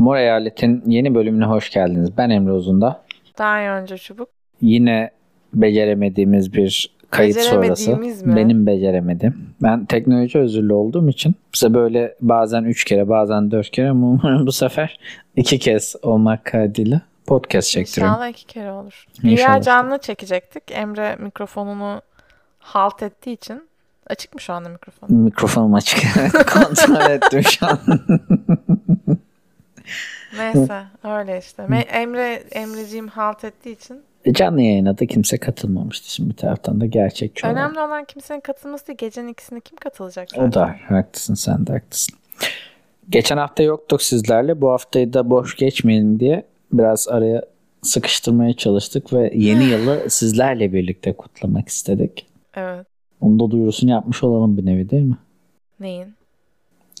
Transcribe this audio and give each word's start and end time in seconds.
Mor 0.00 0.16
Eyalet'in 0.16 0.82
yeni 0.86 1.14
bölümüne 1.14 1.44
hoş 1.44 1.70
geldiniz. 1.70 2.16
Ben 2.16 2.30
Emre 2.30 2.52
Uzun'da. 2.52 3.02
Daha 3.38 3.78
önce 3.78 3.98
çubuk. 3.98 4.28
Yine 4.60 5.10
beceremediğimiz 5.54 6.52
bir 6.54 6.90
kayıt 7.10 7.40
sonrası. 7.40 7.96
Mi? 7.96 8.36
Benim 8.36 8.66
beceremedim. 8.66 9.46
Ben 9.62 9.84
teknoloji 9.84 10.38
özürlü 10.38 10.72
olduğum 10.72 11.08
için 11.08 11.34
bize 11.54 11.74
böyle 11.74 12.14
bazen 12.20 12.64
üç 12.64 12.84
kere 12.84 13.08
bazen 13.08 13.50
dört 13.50 13.70
kere 13.70 13.90
ama 13.90 14.06
umarım 14.06 14.46
bu 14.46 14.52
sefer 14.52 14.98
iki 15.36 15.58
kez 15.58 15.96
olmak 16.02 16.44
kaydıyla 16.44 17.00
podcast 17.26 17.68
çektiriyorum. 17.70 18.14
İnşallah 18.14 18.28
iki 18.28 18.46
kere 18.46 18.72
olur. 18.72 19.06
İnşallah. 19.22 19.48
yer 19.48 19.62
canlı 19.62 19.98
çekecektik. 19.98 20.62
Emre 20.70 21.16
mikrofonunu 21.16 22.02
halt 22.58 23.02
ettiği 23.02 23.32
için. 23.32 23.62
Açık 24.06 24.34
mı 24.34 24.40
şu 24.40 24.52
anda 24.52 24.68
mikrofon? 24.68 25.12
Mikrofonum 25.12 25.74
açık. 25.74 25.98
Kontrol 26.52 27.10
ettim 27.10 27.42
şu 27.42 27.66
an. 27.66 27.78
Neyse 30.36 30.82
öyle 31.04 31.38
işte. 31.38 31.62
Emre 31.92 32.42
Emreciğim 32.50 33.08
halt 33.08 33.44
ettiği 33.44 33.72
için. 33.72 34.02
Canlı 34.32 34.62
yayına 34.62 34.98
da 34.98 35.06
kimse 35.06 35.38
katılmamıştı. 35.38 36.12
Şimdi 36.12 36.30
bir 36.30 36.36
taraftan 36.36 36.80
da 36.80 36.86
gerçekçi. 36.86 37.46
Önemli 37.46 37.80
olan 37.80 38.04
kimsenin 38.04 38.40
katılması 38.40 38.86
değil. 38.86 38.98
Gecenin 38.98 39.28
ikisinde 39.28 39.60
kim 39.60 39.76
katılacak 39.76 40.30
zaten? 40.30 40.48
O 40.48 40.52
da 40.52 40.76
haklısın 40.88 41.34
sen 41.34 41.66
de 41.66 41.72
haklısın. 41.72 42.14
Geçen 43.10 43.36
hafta 43.36 43.62
yoktuk 43.62 44.02
sizlerle. 44.02 44.60
Bu 44.60 44.70
haftayı 44.70 45.12
da 45.12 45.30
boş 45.30 45.56
geçmeyelim 45.56 46.20
diye 46.20 46.46
biraz 46.72 47.08
araya 47.08 47.42
sıkıştırmaya 47.82 48.52
çalıştık 48.52 49.12
ve 49.12 49.32
yeni 49.34 49.64
yılı 49.70 50.10
sizlerle 50.10 50.72
birlikte 50.72 51.12
kutlamak 51.12 51.68
istedik. 51.68 52.26
Evet. 52.54 52.86
Onu 53.20 53.40
da 53.40 53.50
duyurusunu 53.50 53.90
yapmış 53.90 54.22
olalım 54.22 54.56
bir 54.56 54.66
nevi 54.66 54.90
değil 54.90 55.02
mi? 55.02 55.16
Neyin? 55.80 56.14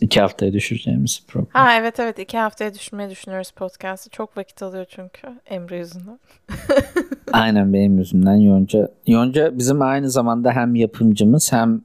İki 0.00 0.20
haftaya 0.20 0.52
düşüreceğimiz 0.52 1.22
program. 1.28 1.48
Ha 1.52 1.74
evet 1.74 2.00
evet 2.00 2.18
iki 2.18 2.38
haftaya 2.38 2.74
düşürmeyi 2.74 3.10
düşünüyoruz 3.10 3.50
podcast'ı. 3.50 4.10
Çok 4.10 4.36
vakit 4.36 4.62
alıyor 4.62 4.86
çünkü 4.88 5.28
Emre 5.46 5.78
yüzünden. 5.78 6.18
Aynen 7.32 7.72
benim 7.72 7.98
yüzümden 7.98 8.34
Yonca. 8.34 8.88
Yonca 9.06 9.58
bizim 9.58 9.82
aynı 9.82 10.10
zamanda 10.10 10.52
hem 10.52 10.74
yapımcımız 10.74 11.52
hem 11.52 11.80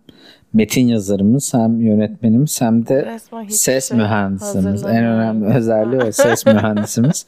metin 0.53 0.88
yazarımız 0.88 1.53
hem 1.53 1.81
yönetmenimiz 1.81 2.61
hem 2.61 2.88
de 2.88 3.19
ses 3.49 3.89
şey 3.89 3.97
mühendisimiz. 3.97 4.83
En 4.83 5.05
önemli 5.05 5.45
özelliği 5.45 6.02
o 6.02 6.11
ses 6.11 6.45
mühendisimiz. 6.45 7.25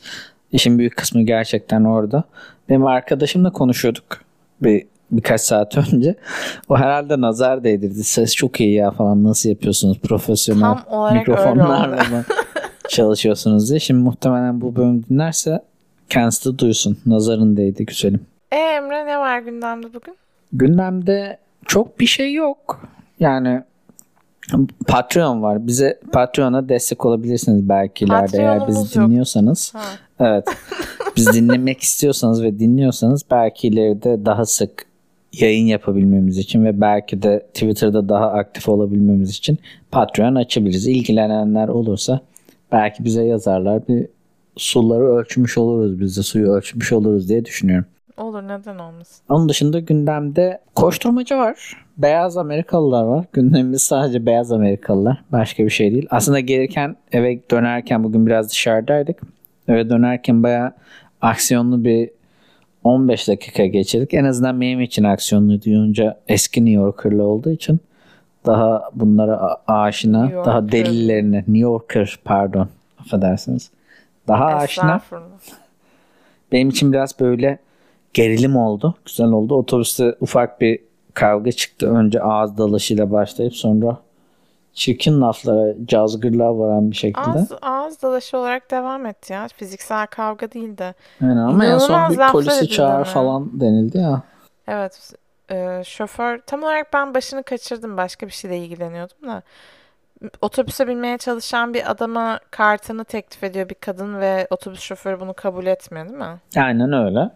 İşin 0.52 0.80
büyük 0.80 0.98
kısmı 0.98 1.22
gerçekten 1.22 1.84
orada. 1.84 2.24
Benim 2.70 2.86
arkadaşımla 2.86 3.52
konuşuyorduk 3.52 4.22
bir 4.62 4.86
birkaç 5.12 5.42
saat 5.42 5.78
önce. 5.94 6.16
O 6.70 6.78
herhalde 6.78 7.22
nazar 7.22 7.64
değdirdi. 7.64 8.04
Ses 8.04 8.36
çok 8.36 8.60
iyi 8.62 8.74
ya 8.74 8.92
falan 8.92 9.24
nasıl 9.24 9.50
yapıyorsunuz 9.50 10.00
profesyonel 10.00 10.76
mikrofonlarla 11.14 11.96
mı 11.96 12.24
çalışıyorsunuz 12.90 13.70
diye. 13.70 13.80
Şimdi 13.80 14.04
muhtemelen 14.04 14.62
bu 14.62 14.76
bölüm 14.76 15.04
dinlerse 15.10 15.62
kendisi 16.10 16.54
de 16.54 16.60
duysun. 16.60 16.98
Nazarın 17.06 17.58
değdi 17.58 17.86
güzelim. 17.86 18.26
E 18.52 18.56
Emre 18.56 19.06
ne 19.06 19.18
var 19.18 19.40
gündemde 19.40 19.88
bugün? 19.94 20.16
Gündemde 20.54 21.38
çok 21.66 22.00
bir 22.00 22.06
şey 22.06 22.34
yok. 22.34 22.82
Yani 23.20 23.62
Patreon 24.88 25.42
var. 25.44 25.68
Bize 25.68 26.00
Patreon'a 26.12 26.70
destek 26.70 27.06
olabilirsiniz 27.06 27.70
belki 27.70 28.06
ileride 28.06 28.38
eğer 28.38 28.68
bizi 28.68 29.00
yok. 29.00 29.08
dinliyorsanız. 29.08 29.74
Ha. 29.76 29.82
Evet. 30.20 30.48
Biz 31.16 31.34
dinlemek 31.34 31.82
istiyorsanız 31.82 32.44
ve 32.44 32.60
dinliyorsanız 32.60 33.22
belki 33.32 33.68
ileride 33.68 34.26
daha 34.26 34.46
sık 34.46 34.86
yayın 35.34 35.66
yapabilmemiz 35.66 36.38
için 36.38 36.66
ve 36.66 36.82
belki 36.82 37.22
de 37.22 37.46
Twitter'da 37.54 38.10
daha 38.10 38.32
aktif 38.32 38.70
olabilmemiz 38.70 39.30
için 39.30 39.58
Patreon 39.92 40.36
açabiliriz. 40.36 40.88
İlgilenenler 40.88 41.68
olursa 41.68 42.22
belki 42.72 43.06
bize 43.06 43.24
yazarlar. 43.24 43.88
Bir 43.88 44.08
suları 44.58 45.04
ölçmüş 45.04 45.58
oluruz 45.58 46.00
biz 46.00 46.18
de 46.18 46.24
suyu 46.24 46.52
ölçmüş 46.52 46.94
oluruz 46.94 47.30
diye 47.30 47.46
düşünüyorum. 47.46 47.86
Olur 48.18 48.44
neden 48.44 48.78
olmasın? 48.78 49.26
Onun 49.30 49.50
dışında 49.50 49.80
gündemde 49.80 50.62
koşturmaca 50.76 51.38
var. 51.38 51.86
Beyaz 51.98 52.38
Amerikalılar 52.38 53.04
var. 53.04 53.26
Gündemimiz 53.34 53.84
sadece 53.84 54.26
beyaz 54.26 54.52
Amerikalılar. 54.52 55.24
Başka 55.32 55.66
bir 55.66 55.70
şey 55.70 55.92
değil. 55.92 56.08
Aslında 56.10 56.40
gelirken 56.40 56.96
eve 57.12 57.40
dönerken 57.52 58.04
bugün 58.04 58.26
biraz 58.26 58.50
dışarıdaydık. 58.50 59.22
Eve 59.68 59.90
dönerken 59.90 60.44
bayağı 60.44 60.74
aksiyonlu 61.22 61.84
bir 61.84 62.10
15 62.88 63.28
dakika 63.28 63.66
geçirdik. 63.66 64.14
En 64.14 64.26
azından 64.26 64.62
benim 64.62 64.82
için 64.82 65.04
aksiyonlu 65.04 65.62
duyunca 65.62 66.20
eski 66.28 66.66
New 66.66 66.82
Yorker'lı 66.82 67.24
olduğu 67.24 67.52
için 67.52 67.80
daha 68.46 68.90
bunlara 68.94 69.58
aşina, 69.68 70.24
New 70.24 70.46
daha 70.46 70.60
Yorker. 70.60 70.72
delillerine 70.72 71.38
New 71.38 71.58
Yorker 71.58 72.20
pardon 72.26 72.70
affedersiniz. 73.00 73.70
Daha 74.28 74.46
aşina 74.46 75.02
benim 76.52 76.70
için 76.70 76.94
biraz 76.94 77.20
böyle 77.20 77.60
gerilim 78.14 78.56
oldu. 78.56 78.96
Güzel 79.06 79.28
oldu. 79.28 79.56
Otobüste 79.56 80.16
ufak 80.22 80.62
bir 80.62 80.80
kavga 81.14 81.52
çıktı. 81.52 81.88
Önce 81.88 82.22
ağız 82.22 82.58
dalaşıyla 82.58 83.12
başlayıp 83.12 83.56
sonra 83.56 83.98
çirkin 84.78 85.22
laflara, 85.22 85.74
cazgırlığa 85.86 86.60
varan 86.60 86.92
bir 86.92 86.96
şekilde. 86.96 87.30
Ağız, 87.30 87.52
ağız 87.62 88.02
dalaşı 88.02 88.38
olarak 88.38 88.72
devam 88.72 89.06
etti 89.06 89.34
ya. 89.34 89.48
Fiziksel 89.48 90.08
kavga 90.08 90.52
değil 90.52 90.78
de. 90.78 90.94
Aynen 91.22 91.38
ama 91.38 91.66
en 91.66 91.78
son 91.78 92.10
bir 92.10 92.32
polisi 92.32 92.70
çağır 92.70 93.06
falan 93.06 93.60
denildi 93.60 93.98
ya. 93.98 94.22
Evet. 94.68 95.14
e, 95.52 95.82
şoför 95.86 96.40
tam 96.40 96.64
olarak 96.64 96.94
ben 96.94 97.14
başını 97.14 97.44
kaçırdım. 97.44 97.98
Başka 97.98 98.28
bir 98.28 98.32
şeyle 98.32 98.58
ilgileniyordum 98.58 99.28
da. 99.28 99.42
Otobüse 100.42 100.88
binmeye 100.88 101.18
çalışan 101.18 101.74
bir 101.74 101.92
adama 101.92 102.40
kartını 102.52 103.06
teklif 103.06 103.44
ediyor 103.44 103.70
bir 103.70 103.76
kadın 103.76 104.20
ve 104.20 104.48
otobüs 104.50 104.80
şoförü 104.80 105.20
bunu 105.20 105.34
kabul 105.34 105.66
etmiyor 105.66 106.06
değil 106.10 106.20
mi? 106.20 106.40
Aynen 106.58 106.94
öyle. 106.94 107.30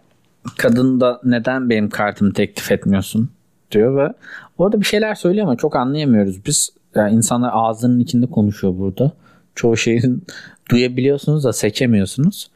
Kadın 0.58 1.02
da 1.02 1.20
neden 1.24 1.70
benim 1.70 1.90
kartımı 1.90 2.34
teklif 2.34 2.72
etmiyorsun 2.72 3.30
diyor 3.72 3.98
ve 3.98 4.14
orada 4.58 4.80
bir 4.80 4.86
şeyler 4.86 5.16
söylüyor 5.16 5.48
ama 5.48 5.58
çok 5.58 5.76
anlayamıyoruz. 5.76 6.46
Biz 6.46 6.81
yani 6.96 7.16
insanlar 7.16 7.50
ağzının 7.54 8.00
içinde 8.00 8.26
konuşuyor 8.26 8.74
burada. 8.78 9.12
Çoğu 9.56 9.78
şeyin 9.78 10.24
duyabiliyorsunuz 10.72 11.44
da 11.44 11.54
seçemiyorsunuz. 11.54 12.52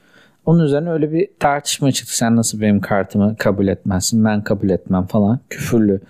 Onun 0.46 0.64
üzerine 0.64 0.92
öyle 0.92 1.12
bir 1.12 1.30
tartışma 1.40 1.92
çıktı. 1.92 2.18
Sen 2.18 2.36
nasıl 2.36 2.62
benim 2.62 2.82
kartımı 2.82 3.36
kabul 3.38 3.68
etmezsin? 3.68 4.26
Ben 4.26 4.44
kabul 4.44 4.70
etmem 4.70 5.06
falan. 5.06 5.40
Küfürlü 5.50 6.02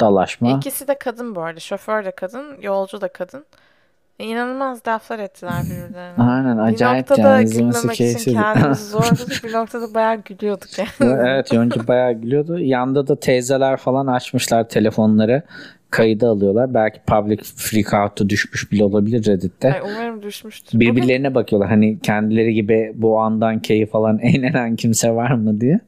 dalaşma. 0.00 0.50
İkisi 0.50 0.88
de 0.88 0.98
kadın 0.98 1.34
bu 1.34 1.42
arada. 1.42 1.60
Şoför 1.60 2.04
de 2.04 2.10
kadın, 2.10 2.44
yolcu 2.62 3.00
da 3.00 3.08
kadın. 3.08 3.44
E, 4.18 4.24
İnanılmaz 4.24 4.86
laflar 4.88 5.18
ettiler 5.18 5.62
birbirlerine. 5.64 6.14
Aynen 6.30 6.58
bir 6.58 6.62
acayip 6.62 7.10
noktada 7.10 7.28
yani 7.40 7.50
gülmemek 7.50 8.00
için 8.00 8.32
kendimizi 8.34 8.84
zorladık. 8.90 9.44
bir 9.44 9.52
noktada 9.52 9.94
bayağı 9.94 10.16
gülüyorduk 10.16 10.78
yani. 10.78 10.88
evet 11.00 11.52
Yonca 11.52 11.88
bayağı 11.88 12.12
gülüyordu. 12.12 12.58
Yanda 12.58 13.06
da 13.08 13.20
teyzeler 13.20 13.76
falan 13.76 14.06
açmışlar 14.06 14.68
telefonları. 14.68 15.42
Kaydı 15.90 16.28
alıyorlar. 16.28 16.74
Belki 16.74 17.00
public 17.06 17.38
freak 17.56 17.94
out'a 17.94 18.28
düşmüş 18.28 18.72
bile 18.72 18.84
olabilir 18.84 19.26
Reddit'te. 19.26 19.72
Ay, 19.74 19.80
umarım 19.92 20.22
düşmüştür. 20.22 20.80
Birbirlerine 20.80 21.34
bakıyorlar. 21.34 21.70
Hani 21.70 21.98
kendileri 22.00 22.54
gibi 22.54 22.92
bu 22.94 23.20
andan 23.20 23.62
keyif 23.62 23.94
alan 23.94 24.18
eğlenen 24.22 24.76
kimse 24.76 25.10
var 25.14 25.30
mı 25.30 25.60
diye. 25.60 25.80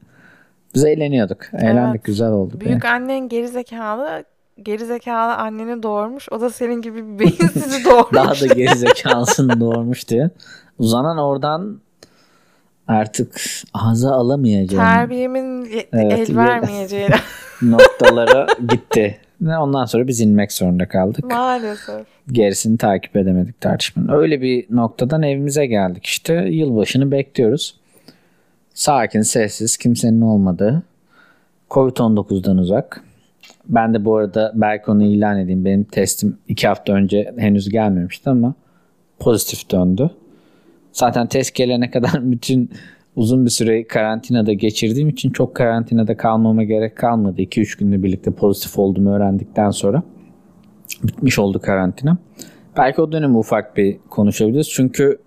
Biz 0.75 0.85
eğleniyorduk. 0.85 1.39
Eğlendik. 1.55 1.91
Evet. 1.95 2.05
Güzel 2.05 2.31
oldu. 2.31 2.53
Bugün 2.55 2.69
büyük 2.69 2.85
annen 2.85 3.29
gerizekalı, 3.29 4.25
gerizekalı 4.63 5.35
anneni 5.35 5.83
doğurmuş. 5.83 6.29
O 6.33 6.41
da 6.41 6.51
senin 6.51 6.83
gibi 6.83 7.05
bir 7.15 7.19
beyinsizi 7.19 7.85
doğurmuş. 7.91 8.13
Daha 8.15 8.31
da 8.41 8.55
gerizekalısını 8.55 9.61
doğurmuş 9.61 10.09
diye. 10.09 10.31
Uzanan 10.79 11.19
oradan 11.19 11.81
artık 12.89 13.35
ağza 13.75 14.11
alamayacağım 14.13 14.85
Terbiyemin 14.85 15.65
ye- 15.65 15.89
Evet, 15.93 16.13
el 16.19 16.29
ye- 16.29 16.37
vermeyeceği 16.37 17.09
noktalara 17.63 18.47
gitti. 18.69 19.19
Ondan 19.47 19.85
sonra 19.85 20.09
biz 20.09 20.21
inmek 20.21 20.53
zorunda 20.53 20.89
kaldık. 20.89 21.25
maalesef. 21.25 22.07
Gerisini 22.33 22.79
takip 22.79 23.17
edemedik 23.17 23.61
tartışmanın. 23.61 24.09
Öyle 24.09 24.41
bir 24.43 24.67
noktadan 24.71 25.23
evimize 25.23 25.67
geldik 25.67 26.07
işte. 26.07 26.35
Yılbaşını 26.35 27.11
bekliyoruz. 27.11 27.75
Sakin, 28.75 29.23
sessiz, 29.23 29.77
kimsenin 29.77 30.21
olmadığı. 30.21 30.83
Covid-19'dan 31.71 32.59
uzak. 32.59 33.03
Ben 33.69 33.95
de 33.95 34.05
bu 34.05 34.17
arada 34.17 34.53
belki 34.55 34.91
onu 34.91 35.05
ilan 35.05 35.39
edeyim. 35.39 35.65
Benim 35.65 35.85
testim 35.85 36.39
iki 36.49 36.69
hafta 36.69 36.93
önce 36.93 37.35
henüz 37.39 37.69
gelmemişti 37.69 38.31
ama 38.31 38.55
pozitif 39.19 39.71
döndü. 39.71 40.11
Zaten 40.93 41.27
test 41.27 41.55
gelene 41.55 41.91
kadar 41.91 42.13
bütün 42.33 42.71
uzun 43.17 43.45
bir 43.45 43.51
süre 43.51 43.87
karantinada 43.87 44.53
geçirdiğim 44.53 45.09
için 45.09 45.31
çok 45.31 45.55
karantinada 45.55 46.17
kalmama 46.17 46.65
gerek 46.65 46.97
kalmadı. 46.97 47.43
2-3 47.43 47.79
günde 47.79 48.03
birlikte 48.03 48.31
pozitif 48.31 48.79
olduğumu 48.79 49.15
öğrendikten 49.15 49.71
sonra 49.71 50.03
bitmiş 51.03 51.39
oldu 51.39 51.61
karantina. 51.61 52.17
Belki 52.77 53.01
o 53.01 53.13
dönemi 53.13 53.37
ufak 53.37 53.77
bir 53.77 53.99
konuşabiliriz. 54.11 54.71
Çünkü 54.71 55.19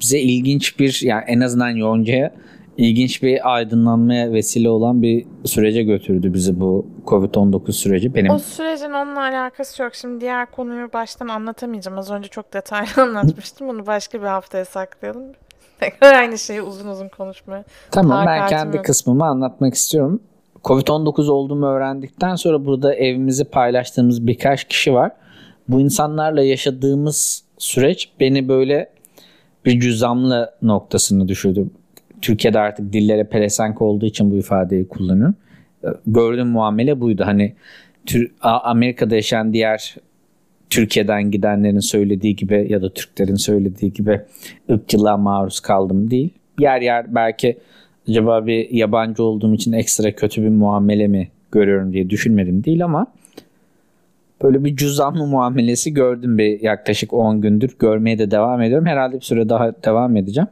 bize 0.00 0.18
ilginç 0.18 0.78
bir 0.78 1.00
yani 1.02 1.24
en 1.26 1.40
azından 1.40 1.70
Yonca'ya 1.70 2.34
ilginç 2.76 3.22
bir 3.22 3.54
aydınlanmaya 3.54 4.32
vesile 4.32 4.68
olan 4.70 5.02
bir 5.02 5.26
sürece 5.44 5.82
götürdü 5.82 6.34
bizi 6.34 6.60
bu 6.60 6.86
Covid-19 7.06 7.72
süreci. 7.72 8.14
Benim 8.14 8.30
O 8.30 8.38
sürecin 8.38 8.92
onunla 8.92 9.20
alakası 9.20 9.82
yok. 9.82 9.94
Şimdi 9.94 10.20
diğer 10.20 10.50
konuyu 10.50 10.92
baştan 10.92 11.28
anlatamayacağım. 11.28 11.98
Az 11.98 12.10
önce 12.10 12.28
çok 12.28 12.54
detaylı 12.54 12.88
anlatmıştım. 13.02 13.68
Bunu 13.68 13.86
başka 13.86 14.20
bir 14.20 14.26
haftaya 14.26 14.64
saklayalım. 14.64 15.24
Tekrar 15.80 16.14
aynı 16.20 16.38
şeyi 16.38 16.62
uzun 16.62 16.88
uzun 16.88 17.08
konuşmaya. 17.08 17.64
Tamam 17.90 18.26
ben 18.26 18.48
kendi 18.48 18.76
yok. 18.76 18.86
kısmımı 18.86 19.26
anlatmak 19.26 19.74
istiyorum. 19.74 20.20
Covid-19 20.64 21.30
olduğumu 21.30 21.66
öğrendikten 21.66 22.34
sonra 22.34 22.64
burada 22.64 22.94
evimizi 22.94 23.44
paylaştığımız 23.44 24.26
birkaç 24.26 24.64
kişi 24.64 24.94
var. 24.94 25.12
Bu 25.68 25.80
insanlarla 25.80 26.42
yaşadığımız 26.42 27.44
süreç 27.58 28.10
beni 28.20 28.48
böyle 28.48 28.90
bir 29.64 29.80
cüzamlı 29.80 30.50
noktasını 30.62 31.28
düşürdü. 31.28 31.66
Türkiye'de 32.22 32.58
artık 32.58 32.92
dillere 32.92 33.24
pelesenk 33.24 33.82
olduğu 33.82 34.06
için 34.06 34.30
bu 34.30 34.36
ifadeyi 34.36 34.88
kullanıyorum. 34.88 35.34
Gördüğüm 36.06 36.48
muamele 36.48 37.00
buydu. 37.00 37.22
Hani 37.26 37.54
Amerika'da 38.42 39.14
yaşayan 39.14 39.52
diğer 39.52 39.96
Türkiye'den 40.70 41.30
gidenlerin 41.30 41.78
söylediği 41.78 42.36
gibi 42.36 42.66
ya 42.70 42.82
da 42.82 42.92
Türklerin 42.92 43.34
söylediği 43.34 43.92
gibi 43.92 44.20
ırkçılığa 44.70 45.16
maruz 45.16 45.60
kaldım 45.60 46.10
değil. 46.10 46.30
Yer 46.60 46.80
yer 46.80 47.14
belki 47.14 47.58
acaba 48.08 48.46
bir 48.46 48.70
yabancı 48.70 49.22
olduğum 49.22 49.54
için 49.54 49.72
ekstra 49.72 50.12
kötü 50.12 50.42
bir 50.42 50.48
muamele 50.48 51.06
mi 51.06 51.28
görüyorum 51.52 51.92
diye 51.92 52.10
düşünmedim 52.10 52.64
değil 52.64 52.84
ama 52.84 53.06
böyle 54.42 54.64
bir 54.64 54.76
cüzdanlı 54.76 55.26
muamelesi 55.26 55.94
gördüm 55.94 56.38
bir 56.38 56.60
yaklaşık 56.60 57.12
10 57.12 57.40
gündür. 57.40 57.76
Görmeye 57.78 58.18
de 58.18 58.30
devam 58.30 58.62
ediyorum. 58.62 58.86
Herhalde 58.86 59.16
bir 59.16 59.24
süre 59.24 59.48
daha 59.48 59.72
devam 59.84 60.16
edeceğim. 60.16 60.48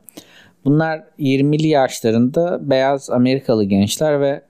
Bunlar 0.65 1.03
20'li 1.19 1.69
yaşlarında 1.69 2.71
beyaz 2.71 3.11
Amerikalı 3.11 3.65
gençler 3.65 4.21
ve 4.21 4.41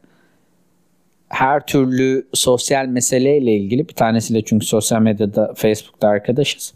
her 1.28 1.66
türlü 1.66 2.26
sosyal 2.32 2.86
meseleyle 2.86 3.56
ilgili 3.56 3.88
bir 3.88 3.94
tanesiyle 3.94 4.42
çünkü 4.44 4.66
sosyal 4.66 5.02
medyada 5.02 5.54
Facebook'ta 5.54 6.08
arkadaşız. 6.08 6.74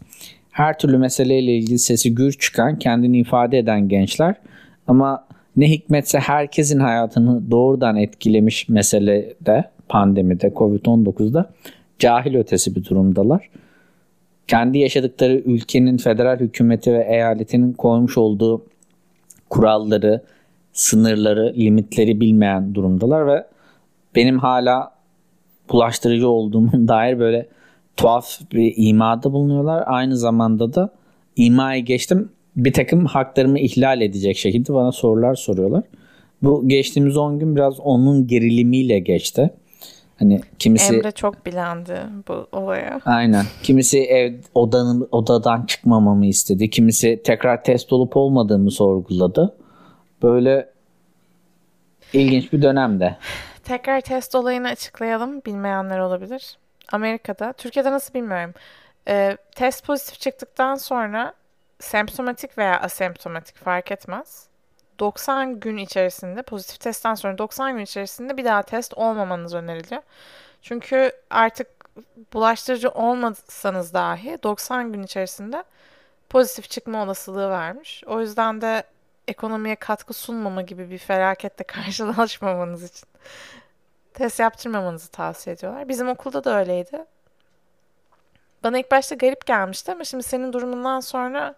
Her 0.51 0.79
türlü 0.79 0.97
meseleyle 0.97 1.57
ilgili 1.57 1.79
sesi 1.79 2.15
gür 2.15 2.31
çıkan, 2.31 2.79
kendini 2.79 3.19
ifade 3.19 3.57
eden 3.57 3.87
gençler 3.87 4.35
ama 4.87 5.27
ne 5.55 5.69
hikmetse 5.69 6.19
herkesin 6.19 6.79
hayatını 6.79 7.51
doğrudan 7.51 7.95
etkilemiş 7.95 8.69
meselede, 8.69 9.69
pandemide, 9.89 10.47
Covid-19'da 10.47 11.49
cahil 11.99 12.35
ötesi 12.35 12.75
bir 12.75 12.85
durumdalar. 12.85 13.49
Kendi 14.47 14.77
yaşadıkları 14.77 15.33
ülkenin 15.33 15.97
federal 15.97 16.39
hükümeti 16.39 16.93
ve 16.93 17.07
eyaletinin 17.09 17.73
koymuş 17.73 18.17
olduğu 18.17 18.65
kuralları, 19.49 20.21
sınırları, 20.73 21.53
limitleri 21.57 22.21
bilmeyen 22.21 22.75
durumdalar 22.75 23.27
ve 23.27 23.45
benim 24.15 24.39
hala 24.39 24.91
bulaştırıcı 25.69 26.29
olduğumun 26.29 26.87
dair 26.87 27.19
böyle 27.19 27.47
tuhaf 27.97 28.39
bir 28.51 28.73
imada 28.77 29.33
bulunuyorlar. 29.33 29.83
Aynı 29.85 30.17
zamanda 30.17 30.73
da 30.73 30.89
imayı 31.35 31.85
geçtim 31.85 32.29
bir 32.55 32.73
takım 32.73 33.05
haklarımı 33.05 33.59
ihlal 33.59 34.01
edecek 34.01 34.37
şekilde 34.37 34.73
bana 34.73 34.91
sorular 34.91 35.35
soruyorlar. 35.35 35.83
Bu 36.43 36.67
geçtiğimiz 36.67 37.17
10 37.17 37.39
gün 37.39 37.55
biraz 37.55 37.79
onun 37.79 38.27
gerilimiyle 38.27 38.99
geçti. 38.99 39.49
Hani 40.19 40.41
kimisi 40.59 40.95
Emre 40.95 41.11
çok 41.11 41.45
bilendi 41.45 41.99
bu 42.27 42.47
olaya. 42.51 42.99
Aynen. 43.05 43.45
Kimisi 43.63 43.99
ev 43.99 44.33
odanın 44.55 45.07
odadan 45.11 45.65
çıkmamamı 45.65 46.25
istedi. 46.25 46.69
Kimisi 46.69 47.21
tekrar 47.23 47.63
test 47.63 47.93
olup 47.93 48.17
olmadığımı 48.17 48.71
sorguladı. 48.71 49.55
Böyle 50.23 50.69
ilginç 52.13 52.53
bir 52.53 52.61
dönemde. 52.61 53.17
Tekrar 53.63 54.01
test 54.01 54.35
olayını 54.35 54.67
açıklayalım. 54.67 55.41
Bilmeyenler 55.45 55.99
olabilir. 55.99 56.57
Amerika'da, 56.91 57.53
Türkiye'de 57.53 57.91
nasıl 57.91 58.13
bilmiyorum. 58.13 58.53
Ee, 59.07 59.37
test 59.55 59.85
pozitif 59.85 60.19
çıktıktan 60.19 60.75
sonra 60.75 61.33
semptomatik 61.79 62.57
veya 62.57 62.79
asemptomatik 62.79 63.57
fark 63.57 63.91
etmez. 63.91 64.47
90 64.99 65.59
gün 65.59 65.77
içerisinde 65.77 66.41
pozitif 66.41 66.79
testten 66.79 67.15
sonra 67.15 67.37
90 67.37 67.73
gün 67.73 67.83
içerisinde 67.83 68.37
bir 68.37 68.45
daha 68.45 68.61
test 68.61 68.93
olmamanız 68.93 69.53
öneriliyor. 69.53 70.01
Çünkü 70.61 71.11
artık 71.29 71.67
bulaştırıcı 72.33 72.89
olmasanız 72.89 73.93
dahi 73.93 74.37
90 74.43 74.93
gün 74.93 75.03
içerisinde 75.03 75.63
pozitif 76.29 76.69
çıkma 76.69 77.03
olasılığı 77.03 77.49
varmış. 77.49 78.03
O 78.07 78.21
yüzden 78.21 78.61
de 78.61 78.83
ekonomiye 79.27 79.75
katkı 79.75 80.13
sunmama 80.13 80.61
gibi 80.61 80.89
bir 80.89 80.97
felaketle 80.97 81.63
karşılaşmamanız 81.67 82.83
için 82.83 83.07
test 84.13 84.39
yaptırmamanızı 84.39 85.11
tavsiye 85.11 85.55
ediyorlar. 85.55 85.89
Bizim 85.89 86.09
okulda 86.09 86.43
da 86.43 86.59
öyleydi. 86.59 87.05
Bana 88.63 88.79
ilk 88.79 88.91
başta 88.91 89.15
garip 89.15 89.45
gelmişti 89.45 89.91
ama 89.91 90.03
şimdi 90.03 90.23
senin 90.23 90.53
durumundan 90.53 90.99
sonra 90.99 91.55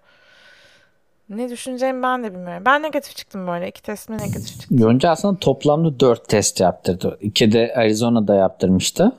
ne 1.29 1.49
düşüneceğimi 1.49 2.03
ben 2.03 2.23
de 2.23 2.33
bilmiyorum. 2.33 2.63
Ben 2.65 2.83
negatif 2.83 3.15
çıktım 3.15 3.47
böyle. 3.47 3.67
İki 3.69 3.81
testimde 3.81 4.23
negatif 4.23 4.61
çıktım. 4.61 4.77
Yonca 4.79 5.09
aslında 5.09 5.39
toplamda 5.39 5.99
4 5.99 6.29
test 6.29 6.59
yaptırdı. 6.59 7.17
İki 7.21 7.51
de 7.51 7.73
Arizona'da 7.77 8.35
yaptırmıştı. 8.35 9.11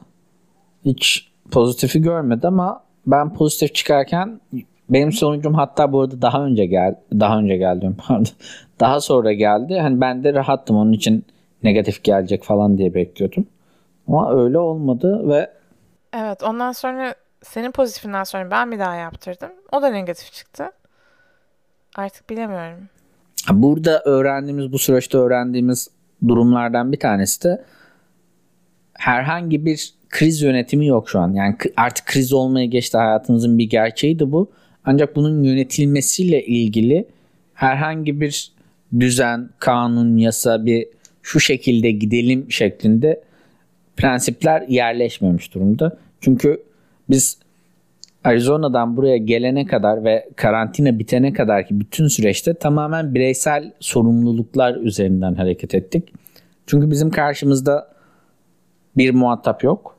Hiç 0.85 1.33
pozitifi 1.51 2.03
görmedi 2.03 2.47
ama 2.47 2.85
ben 3.07 3.35
pozitif 3.35 3.75
çıkarken 3.75 4.41
benim 4.89 5.13
sonucum 5.13 5.55
hatta 5.55 5.93
bu 5.93 6.01
arada 6.01 6.23
daha 6.23 6.45
önce 6.45 6.67
geldi. 6.67 6.97
Daha 7.13 7.39
önce 7.39 7.57
geldi 7.57 7.91
pardon. 8.09 8.27
Daha 8.81 9.01
sonra 9.01 9.33
geldi. 9.33 9.79
Hani 9.79 10.01
ben 10.01 10.25
de 10.25 10.35
rahattım 10.35 10.77
onun 10.77 10.93
için 10.93 11.25
negatif 11.63 12.05
gelecek 12.05 12.45
falan 12.45 12.79
diye 12.79 12.95
bekliyordum. 12.95 13.47
Ama 14.09 14.35
öyle 14.43 14.59
olmadı 14.59 15.29
ve 15.29 15.51
Evet 16.13 16.43
ondan 16.43 16.73
sonra 16.73 17.15
senin 17.43 17.71
pozitifinden 17.71 18.25
sonra 18.25 18.51
ben 18.51 18.73
bir 18.73 18.79
daha 18.79 18.95
yaptırdım. 18.95 19.51
O 19.73 19.83
da 19.83 19.89
negatif 19.89 20.33
çıktı. 20.33 20.65
Artık 21.97 22.31
bilemiyorum. 22.31 22.89
burada 23.53 24.03
öğrendiğimiz 24.05 24.73
bu 24.73 24.79
süreçte 24.79 25.19
öğrendiğimiz 25.19 25.89
durumlardan 26.29 26.93
bir 26.93 27.01
tanesi 27.01 27.45
de 27.45 27.65
herhangi 28.95 29.67
bir 29.67 29.95
kriz 30.09 30.43
yönetimi 30.43 30.87
yok 30.87 31.11
şu 31.11 31.21
an. 31.21 31.33
Yani 31.33 31.57
artık 31.77 32.07
kriz 32.07 32.33
olmaya 32.33 32.67
geçti 32.67 32.99
hayatımızın 32.99 33.59
bir 33.59 33.71
gerçeğiydi 33.71 34.33
bu. 34.33 34.51
Ancak 34.85 35.17
bunun 35.17 35.43
yönetilmesiyle 35.43 36.47
ilgili 36.47 37.07
herhangi 37.55 38.21
bir 38.21 38.53
düzen, 39.01 39.51
kanun, 39.59 40.17
yasa 40.17 40.67
bir 40.67 40.87
şu 41.23 41.41
şekilde 41.41 41.91
gidelim 41.91 42.53
şeklinde 42.53 43.21
prensipler 43.97 44.63
yerleşmemiş 44.69 45.55
durumda. 45.55 45.97
Çünkü 46.21 46.63
biz 47.11 47.39
Arizona'dan 48.25 48.97
buraya 48.97 49.17
gelene 49.17 49.67
kadar 49.67 50.05
ve 50.05 50.29
karantina 50.37 50.99
bitene 50.99 51.33
kadar 51.33 51.67
ki 51.67 51.81
bütün 51.81 52.09
süreçte 52.09 52.55
tamamen 52.55 53.15
bireysel 53.15 53.73
sorumluluklar 53.81 54.77
üzerinden 54.77 55.35
hareket 55.35 55.75
ettik. 55.75 56.13
Çünkü 56.67 56.91
bizim 56.91 57.11
karşımızda 57.11 57.95
bir 58.97 59.11
muhatap 59.11 59.65
yok. 59.65 59.94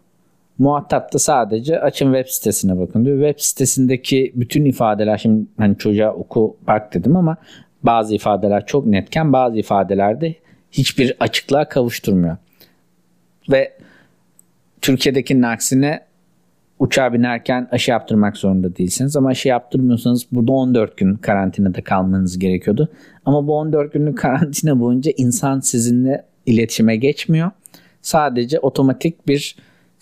Muhatap 0.57 1.13
da 1.13 1.19
sadece 1.19 1.79
açın 1.79 2.05
web 2.05 2.27
sitesine 2.27 2.79
bakın 2.79 3.05
diyor. 3.05 3.17
Web 3.17 3.39
sitesindeki 3.39 4.31
bütün 4.35 4.65
ifadeler 4.65 5.17
şimdi 5.17 5.45
hani 5.57 5.77
çocuğa 5.77 6.13
oku 6.13 6.57
bak 6.67 6.93
dedim 6.93 7.15
ama 7.15 7.38
bazı 7.83 8.15
ifadeler 8.15 8.65
çok 8.65 8.85
netken 8.85 9.33
bazı 9.33 9.57
ifadelerde 9.57 10.35
hiçbir 10.71 11.15
açıklığa 11.19 11.69
kavuşturmuyor. 11.69 12.38
Ve 13.51 13.74
Türkiye'dekinin 14.81 15.41
aksine 15.41 16.05
uçağa 16.79 17.13
binerken 17.13 17.67
aşı 17.71 17.91
yaptırmak 17.91 18.38
zorunda 18.38 18.75
değilsiniz. 18.75 19.17
Ama 19.17 19.29
aşı 19.29 19.47
yaptırmıyorsanız 19.47 20.25
burada 20.31 20.51
14 20.51 20.97
gün 20.97 21.15
karantinada 21.15 21.83
kalmanız 21.83 22.39
gerekiyordu. 22.39 22.89
Ama 23.25 23.47
bu 23.47 23.57
14 23.57 23.93
günlük 23.93 24.17
karantina 24.17 24.79
boyunca 24.79 25.12
insan 25.17 25.59
sizinle 25.59 26.25
iletişime 26.45 26.95
geçmiyor. 26.95 27.51
Sadece 28.01 28.59
otomatik 28.59 29.27
bir 29.27 29.55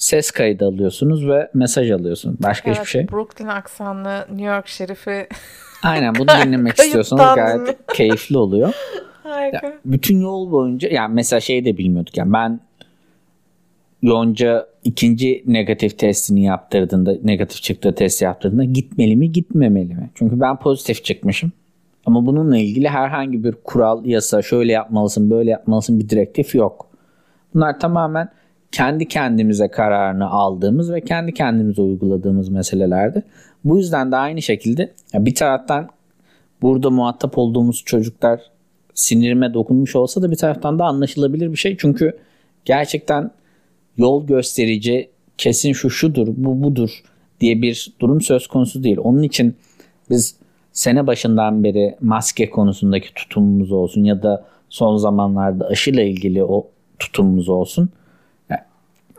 ses 0.04 0.32
kaydı 0.32 0.66
alıyorsunuz 0.66 1.28
ve 1.28 1.50
mesaj 1.54 1.92
alıyorsunuz. 1.92 2.36
Başka 2.44 2.70
Evet, 2.70 2.80
hiçbir 2.80 2.90
şey. 2.90 3.08
Brooklyn 3.12 3.48
aksanlı 3.48 4.26
New 4.30 4.46
York 4.46 4.68
şerifi. 4.68 5.28
Aynen 5.84 6.16
bunu 6.16 6.28
dinlemek 6.28 6.74
istiyorsanız 6.80 7.36
gayet 7.36 7.78
keyifli 7.94 8.38
oluyor. 8.38 8.74
Harika. 9.24 9.74
bütün 9.86 10.22
yol 10.22 10.52
boyunca 10.52 10.90
yani 10.90 11.14
mesela 11.14 11.40
şey 11.40 11.66
de 11.66 11.78
bilmiyorduk 11.78 12.18
yani 12.18 12.34
ben 12.34 12.60
Yonca 14.02 14.68
ikinci 14.84 15.44
negatif 15.48 16.00
testini 16.00 16.44
yaptırdığında 16.44 17.16
negatif 17.24 17.62
çıktığı 17.62 17.96
test 17.96 18.22
yaptırdığında 18.22 18.64
gitmeli 18.64 19.16
mi 19.16 19.32
gitmemeli 19.32 19.94
mi? 19.94 20.10
Çünkü 20.16 20.40
ben 20.40 20.60
pozitif 20.60 21.04
çıkmışım. 21.04 21.52
Ama 22.06 22.26
bununla 22.26 22.58
ilgili 22.58 22.90
herhangi 22.90 23.44
bir 23.44 23.56
kural, 23.64 24.06
yasa, 24.06 24.42
şöyle 24.42 24.72
yapmalısın, 24.72 25.30
böyle 25.30 25.50
yapmalısın 25.50 26.00
bir 26.00 26.10
direktif 26.10 26.56
yok. 26.56 26.88
Bunlar 27.54 27.80
tamamen 27.80 28.30
kendi 28.74 29.08
kendimize 29.08 29.68
kararını 29.68 30.30
aldığımız 30.30 30.94
ve 30.94 31.02
kendi 31.02 31.34
kendimize 31.34 31.82
uyguladığımız 31.82 32.50
meselelerdi. 32.50 33.24
Bu 33.66 33.78
yüzden 33.78 34.12
de 34.12 34.16
aynı 34.16 34.42
şekilde 34.42 34.94
bir 35.14 35.36
taraftan 35.36 35.90
burada 36.62 36.90
muhatap 36.90 37.38
olduğumuz 37.38 37.84
çocuklar 37.86 38.42
sinirime 38.94 39.54
dokunmuş 39.54 39.96
olsa 39.96 40.22
da 40.22 40.32
bir 40.32 40.36
taraftan 40.36 40.80
da 40.80 40.86
anlaşılabilir 40.86 41.52
bir 41.52 41.58
şey. 41.58 41.78
Çünkü 41.78 42.18
gerçekten 42.66 43.32
yol 43.98 44.28
gösterici 44.28 45.10
kesin 45.38 45.74
şu 45.74 45.90
şudur 45.90 46.28
bu 46.38 46.64
budur 46.64 47.04
diye 47.40 47.62
bir 47.62 47.94
durum 48.00 48.22
söz 48.22 48.48
konusu 48.48 48.84
değil. 48.84 48.98
Onun 49.04 49.24
için 49.24 49.56
biz 50.10 50.36
sene 50.72 51.08
başından 51.08 51.64
beri 51.64 51.96
maske 52.02 52.50
konusundaki 52.50 53.14
tutumumuz 53.14 53.72
olsun 53.72 54.04
ya 54.04 54.24
da 54.24 54.46
son 54.70 54.98
zamanlarda 54.98 55.68
aşıyla 55.68 56.04
ilgili 56.04 56.44
o 56.44 56.68
tutumumuz 57.00 57.50
olsun. 57.50 57.90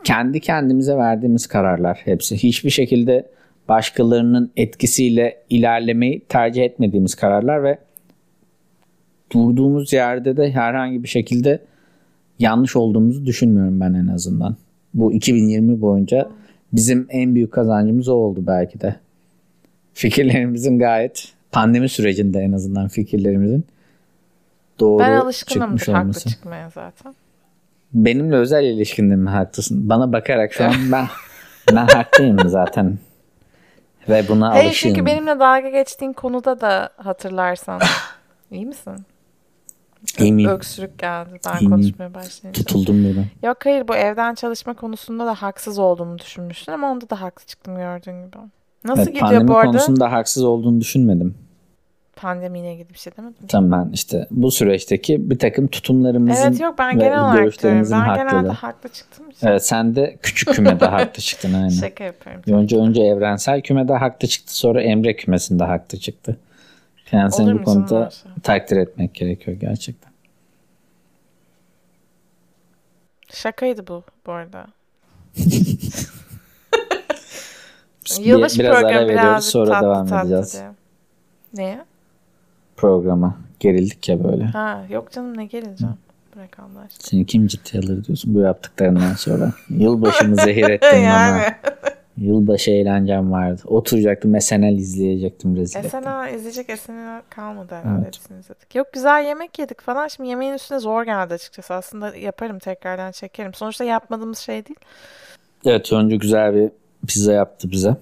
Kendi 0.05 0.39
kendimize 0.39 0.97
verdiğimiz 0.97 1.47
kararlar 1.47 2.01
hepsi. 2.03 2.37
Hiçbir 2.37 2.69
şekilde 2.69 3.27
başkalarının 3.69 4.51
etkisiyle 4.57 5.37
ilerlemeyi 5.49 6.19
tercih 6.29 6.63
etmediğimiz 6.63 7.15
kararlar 7.15 7.63
ve 7.63 7.77
durduğumuz 9.31 9.93
yerde 9.93 10.37
de 10.37 10.51
herhangi 10.51 11.03
bir 11.03 11.07
şekilde 11.07 11.59
yanlış 12.39 12.75
olduğumuzu 12.75 13.25
düşünmüyorum 13.25 13.79
ben 13.79 13.93
en 13.93 14.07
azından. 14.07 14.55
Bu 14.93 15.13
2020 15.13 15.81
boyunca 15.81 16.29
bizim 16.73 17.07
en 17.09 17.35
büyük 17.35 17.51
kazancımız 17.51 18.07
o 18.07 18.13
oldu 18.13 18.43
belki 18.47 18.81
de. 18.81 18.95
Fikirlerimizin 19.93 20.79
gayet 20.79 21.33
pandemi 21.51 21.89
sürecinde 21.89 22.39
en 22.39 22.51
azından 22.51 22.87
fikirlerimizin 22.87 23.65
doğru 24.79 24.99
Ben 24.99 25.11
alışkınımdır 25.11 25.79
çıkmış 25.79 25.87
haklı 25.87 26.01
olması. 26.01 26.29
çıkmaya 26.29 26.69
zaten. 26.69 27.13
Benimle 27.95 28.35
özel 28.35 28.63
ilişkinde 28.63 29.15
mi 29.15 29.29
haklısın? 29.29 29.89
Bana 29.89 30.13
bakarak 30.13 30.53
şu 30.53 30.65
an 30.65 30.73
ben 30.91 31.07
ben 31.71 31.87
haklıyım 31.87 32.49
zaten. 32.49 32.97
Ve 34.09 34.27
buna 34.27 34.49
Hayır 34.49 34.65
alışığım. 34.65 34.89
çünkü 34.93 35.05
benimle 35.05 35.39
dalga 35.39 35.69
geçtiğin 35.69 36.13
konuda 36.13 36.61
da 36.61 36.89
hatırlarsan. 36.97 37.79
İyi 38.51 38.65
misin? 38.65 38.93
İyiyim. 40.19 40.49
Öksürük 40.49 40.99
geldi 40.99 41.29
ben 41.45 41.59
İyiyim. 41.59 41.71
konuşmaya 41.71 42.13
başlayınca. 42.13 42.63
Tutuldum 42.63 43.03
böyle. 43.05 43.25
Yok 43.43 43.57
hayır 43.63 43.87
bu 43.87 43.95
evden 43.95 44.35
çalışma 44.35 44.73
konusunda 44.73 45.25
da 45.25 45.33
haksız 45.35 45.79
olduğumu 45.79 46.19
düşünmüştün 46.19 46.71
ama 46.71 46.91
onda 46.91 47.09
da 47.09 47.21
haklı 47.21 47.45
çıktım 47.45 47.75
gördüğün 47.75 48.25
gibi. 48.25 48.37
Nasıl 48.83 49.01
Evet, 49.01 49.07
gidiyor 49.13 49.21
pandemi 49.29 49.47
bu 49.47 49.57
arada? 49.57 49.71
konusunda 49.71 50.11
haksız 50.11 50.43
olduğunu 50.43 50.81
düşünmedim. 50.81 51.35
Pandemiyle 52.29 52.73
ilgili 52.73 52.89
bir 52.89 52.99
şey 52.99 53.13
demedim. 53.17 53.47
Tamam 53.47 53.85
ben 53.87 53.93
işte 53.93 54.27
bu 54.31 54.51
süreçteki 54.51 55.29
bir 55.29 55.39
takım 55.39 55.67
tutumlarımızın 55.67 56.43
Evet 56.47 56.59
yok 56.59 56.75
ben 56.77 56.99
ve 56.99 57.03
genel 57.03 57.19
olarak 57.19 57.33
diyorum. 57.33 57.43
görüşlerimizin 57.43 57.93
Ben 57.93 57.99
haklılığı. 58.05 58.29
genelde 58.31 58.49
haklı 58.53 58.89
çıktım. 58.89 59.29
için 59.29 59.47
Evet 59.47 59.65
sen 59.65 59.95
de 59.95 60.17
küçük 60.21 60.53
kümede 60.53 60.85
haklı 60.85 61.21
çıktın 61.21 61.53
aynen. 61.53 61.69
Şaka 61.69 62.03
yapıyorum. 62.03 62.41
Önce 62.47 62.77
önce 62.77 63.01
evrensel 63.03 63.61
kümede 63.61 63.93
haklı 63.93 64.27
çıktı 64.27 64.57
sonra 64.57 64.81
Emre 64.81 65.15
kümesinde 65.15 65.63
haklı 65.63 65.97
çıktı. 65.97 66.37
Yani 67.11 67.31
seni 67.31 67.53
bu 67.59 67.63
konuda 67.63 67.99
varsa? 67.99 68.29
takdir 68.43 68.77
etmek 68.77 69.15
gerekiyor 69.15 69.57
gerçekten. 69.57 70.11
Şakaydı 73.33 73.87
bu 73.87 74.03
bu 74.25 74.31
arada. 74.31 74.67
Biz 78.09 78.19
bir- 78.19 78.25
Yılbaşı 78.25 78.59
biraz 78.59 78.75
ara 78.75 78.81
programı 78.81 79.01
veriyoruz 79.07 79.23
birazcık 79.23 79.51
sonra 79.51 79.71
tatlı 79.71 79.85
devam 79.85 80.07
tatlı 80.07 80.27
edeceğiz 80.27 80.53
diye. 80.53 80.71
Neye? 81.53 81.85
Programa. 82.77 83.37
Gerildik 83.59 84.09
ya 84.09 84.23
böyle. 84.23 84.43
Ha 84.43 84.81
yok 84.89 85.11
canım 85.11 85.37
ne 85.37 85.45
geleceğim. 85.45 85.93
Bırak 86.35 86.59
Allah 86.59 86.79
aşkına. 86.79 86.99
Seni 86.99 87.25
kim 87.25 87.47
ciddiye 87.47 87.83
alır 87.83 88.03
diyorsun 88.05 88.35
bu 88.35 88.39
yaptıklarından 88.39 89.13
sonra. 89.13 89.51
Yılbaşımı 89.69 90.35
zehir 90.35 90.69
ettin 90.69 90.89
bana. 90.91 90.99
yani. 90.99 91.41
Yılbaşı 92.17 92.71
eğlencem 92.71 93.31
vardı. 93.31 93.61
Oturacaktım 93.65 94.41
SNL 94.41 94.77
izleyecektim 94.77 95.55
rezil. 95.55 95.81
SNL 95.89 96.33
izleyecek 96.33 96.79
SNL 96.79 97.21
kalmadı 97.29 97.75
herhalde 97.75 97.95
Evet. 98.03 98.07
hepsini 98.07 98.39
izledik. 98.39 98.75
Yok 98.75 98.93
güzel 98.93 99.25
yemek 99.25 99.59
yedik 99.59 99.81
falan. 99.81 100.07
Şimdi 100.07 100.29
yemeğin 100.29 100.53
üstüne 100.53 100.79
zor 100.79 101.03
geldi 101.03 101.33
açıkçası. 101.33 101.73
Aslında 101.73 102.15
yaparım 102.15 102.59
tekrardan 102.59 103.11
çekerim. 103.11 103.53
Sonuçta 103.53 103.83
yapmadığımız 103.83 104.37
şey 104.39 104.65
değil. 104.65 104.79
Evet 105.65 105.91
Yonca 105.91 106.15
güzel 106.15 106.55
bir 106.55 106.69
pizza 107.07 107.33
yaptı 107.33 107.71
bize. 107.71 107.95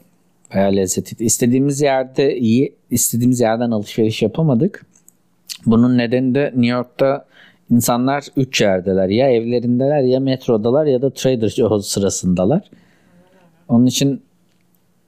Bayağı 0.54 0.76
lezzetliydi. 0.76 1.24
İstediğimiz 1.24 1.82
yerde 1.82 2.38
iyi, 2.38 2.76
istediğimiz 2.90 3.40
yerden 3.40 3.72
alışveriş 3.72 4.22
yapamadık. 4.22 4.86
Bunun 5.66 5.98
nedeni 5.98 6.36
de 6.36 6.44
New 6.44 6.68
York'ta 6.68 7.26
insanlar 7.72 8.24
üç 8.38 8.62
yerdeler. 8.62 9.10
Ya 9.10 9.30
evlerindeler 9.32 10.02
ya 10.02 10.20
metrodalar 10.20 10.86
ya 10.86 11.02
da 11.02 11.10
Trader 11.10 11.50
Joe's 11.50 11.86
sırasındalar. 11.86 12.62
Onun 13.68 13.86
için 13.86 14.22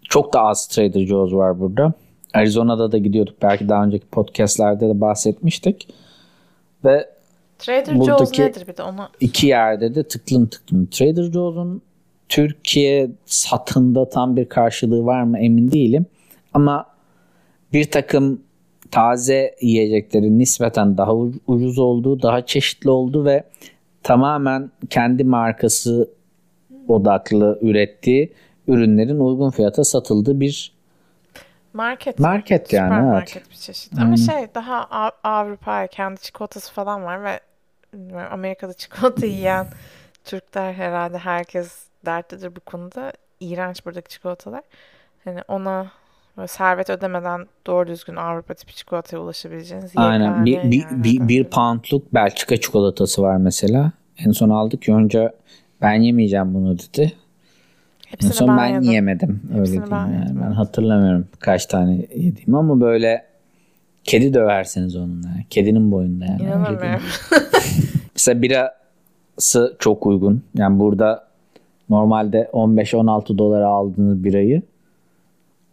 çok 0.09 0.33
da 0.33 0.41
az 0.41 0.67
Trader 0.67 1.05
Joe's 1.05 1.33
var 1.33 1.59
burada. 1.59 1.93
Arizona'da 2.33 2.91
da 2.91 2.97
gidiyorduk. 2.97 3.41
Belki 3.41 3.69
daha 3.69 3.83
önceki 3.83 4.05
podcastlerde 4.05 4.89
de 4.89 5.01
bahsetmiştik. 5.01 5.87
Ve 6.85 7.09
Trader 7.59 8.05
Joe's 8.05 8.39
nedir 8.39 8.67
bir 8.67 8.77
de 8.77 8.83
onu 8.83 9.09
iki 9.19 9.47
yerde 9.47 9.95
de 9.95 10.03
tıklım 10.03 10.47
tıklım. 10.47 10.85
Trader 10.85 11.23
Joe's'un 11.23 11.81
Türkiye 12.29 13.09
satında 13.25 14.09
tam 14.09 14.35
bir 14.35 14.49
karşılığı 14.49 15.05
var 15.05 15.23
mı 15.23 15.39
emin 15.39 15.71
değilim. 15.71 16.05
Ama 16.53 16.85
bir 17.73 17.91
takım 17.91 18.41
taze 18.91 19.55
yiyeceklerin 19.61 20.39
nispeten 20.39 20.97
daha 20.97 21.13
ucuz 21.47 21.79
olduğu, 21.79 22.21
daha 22.21 22.45
çeşitli 22.45 22.89
olduğu 22.89 23.25
ve 23.25 23.43
tamamen 24.03 24.71
kendi 24.89 25.23
markası 25.23 26.09
odaklı 26.87 27.59
ürettiği 27.61 28.33
ürünlerin 28.67 29.19
uygun 29.19 29.49
fiyata 29.49 29.83
satıldığı 29.83 30.39
bir 30.39 30.71
market. 31.73 32.19
market 32.19 32.73
yani. 32.73 32.93
Evet. 32.93 32.99
Süpermarket 33.03 33.49
bir 33.51 33.55
çeşit. 33.55 33.99
Ama 33.99 34.17
şey 34.17 34.47
daha 34.55 34.83
Av- 34.83 35.17
Avrupa 35.23 35.87
kendi 35.87 36.21
çikolatası 36.21 36.73
falan 36.73 37.03
var 37.03 37.23
ve 37.23 37.39
Amerika'da 38.31 38.73
çikolata 38.73 39.25
yiyen 39.25 39.67
Türkler 40.23 40.73
herhalde 40.73 41.17
herkes 41.17 41.84
dertlidir 42.05 42.55
bu 42.55 42.59
konuda. 42.59 43.13
İğrenç 43.39 43.85
buradaki 43.85 44.09
çikolatalar. 44.09 44.63
Hani 45.23 45.39
ona 45.47 45.91
böyle 46.37 46.47
servet 46.47 46.89
ödemeden 46.89 47.45
doğru 47.67 47.87
düzgün 47.87 48.15
Avrupa 48.15 48.53
tipi 48.53 48.75
çikolataya 48.75 49.19
ulaşabileceğiniz 49.19 49.91
Aynen. 49.95 50.45
Bir, 50.45 50.51
yegane 50.51 51.03
bir, 51.03 51.27
bir, 51.27 51.43
poundluk 51.43 52.13
Belçika 52.13 52.57
çikolatası 52.57 53.21
var 53.21 53.37
mesela. 53.37 53.91
En 54.17 54.31
son 54.31 54.49
aldık. 54.49 54.87
Yonca 54.87 55.31
ben 55.81 55.93
yemeyeceğim 55.93 56.53
bunu 56.53 56.77
dedi. 56.79 57.01
En 57.01 58.11
Hepsini 58.11 58.33
son 58.33 58.47
ben 58.47 58.57
ben, 58.57 58.67
yedim. 58.67 58.81
yiyemedim. 58.81 59.41
Öyle 59.49 59.59
Hepsini 59.59 59.73
diyeyim 59.73 59.91
ben 59.91 60.13
yani. 60.13 60.41
Ben 60.41 60.51
hatırlamıyorum 60.51 61.27
kaç 61.39 61.65
tane 61.65 61.95
yediğimi 62.15 62.57
ama 62.57 62.81
böyle 62.81 63.25
kedi 64.03 64.33
döversiniz 64.33 64.95
onunla. 64.95 65.27
yani. 65.27 65.45
Kedinin 65.49 65.91
boyunda 65.91 66.25
yani. 66.25 66.41
İnanamıyorum. 66.41 67.01
Mesela 68.15 68.41
birası 68.41 69.75
çok 69.79 70.05
uygun. 70.05 70.43
Yani 70.55 70.79
burada 70.79 71.27
normalde 71.89 72.49
15-16 72.53 73.37
dolara 73.37 73.67
aldığınız 73.67 74.23
birayı 74.23 74.61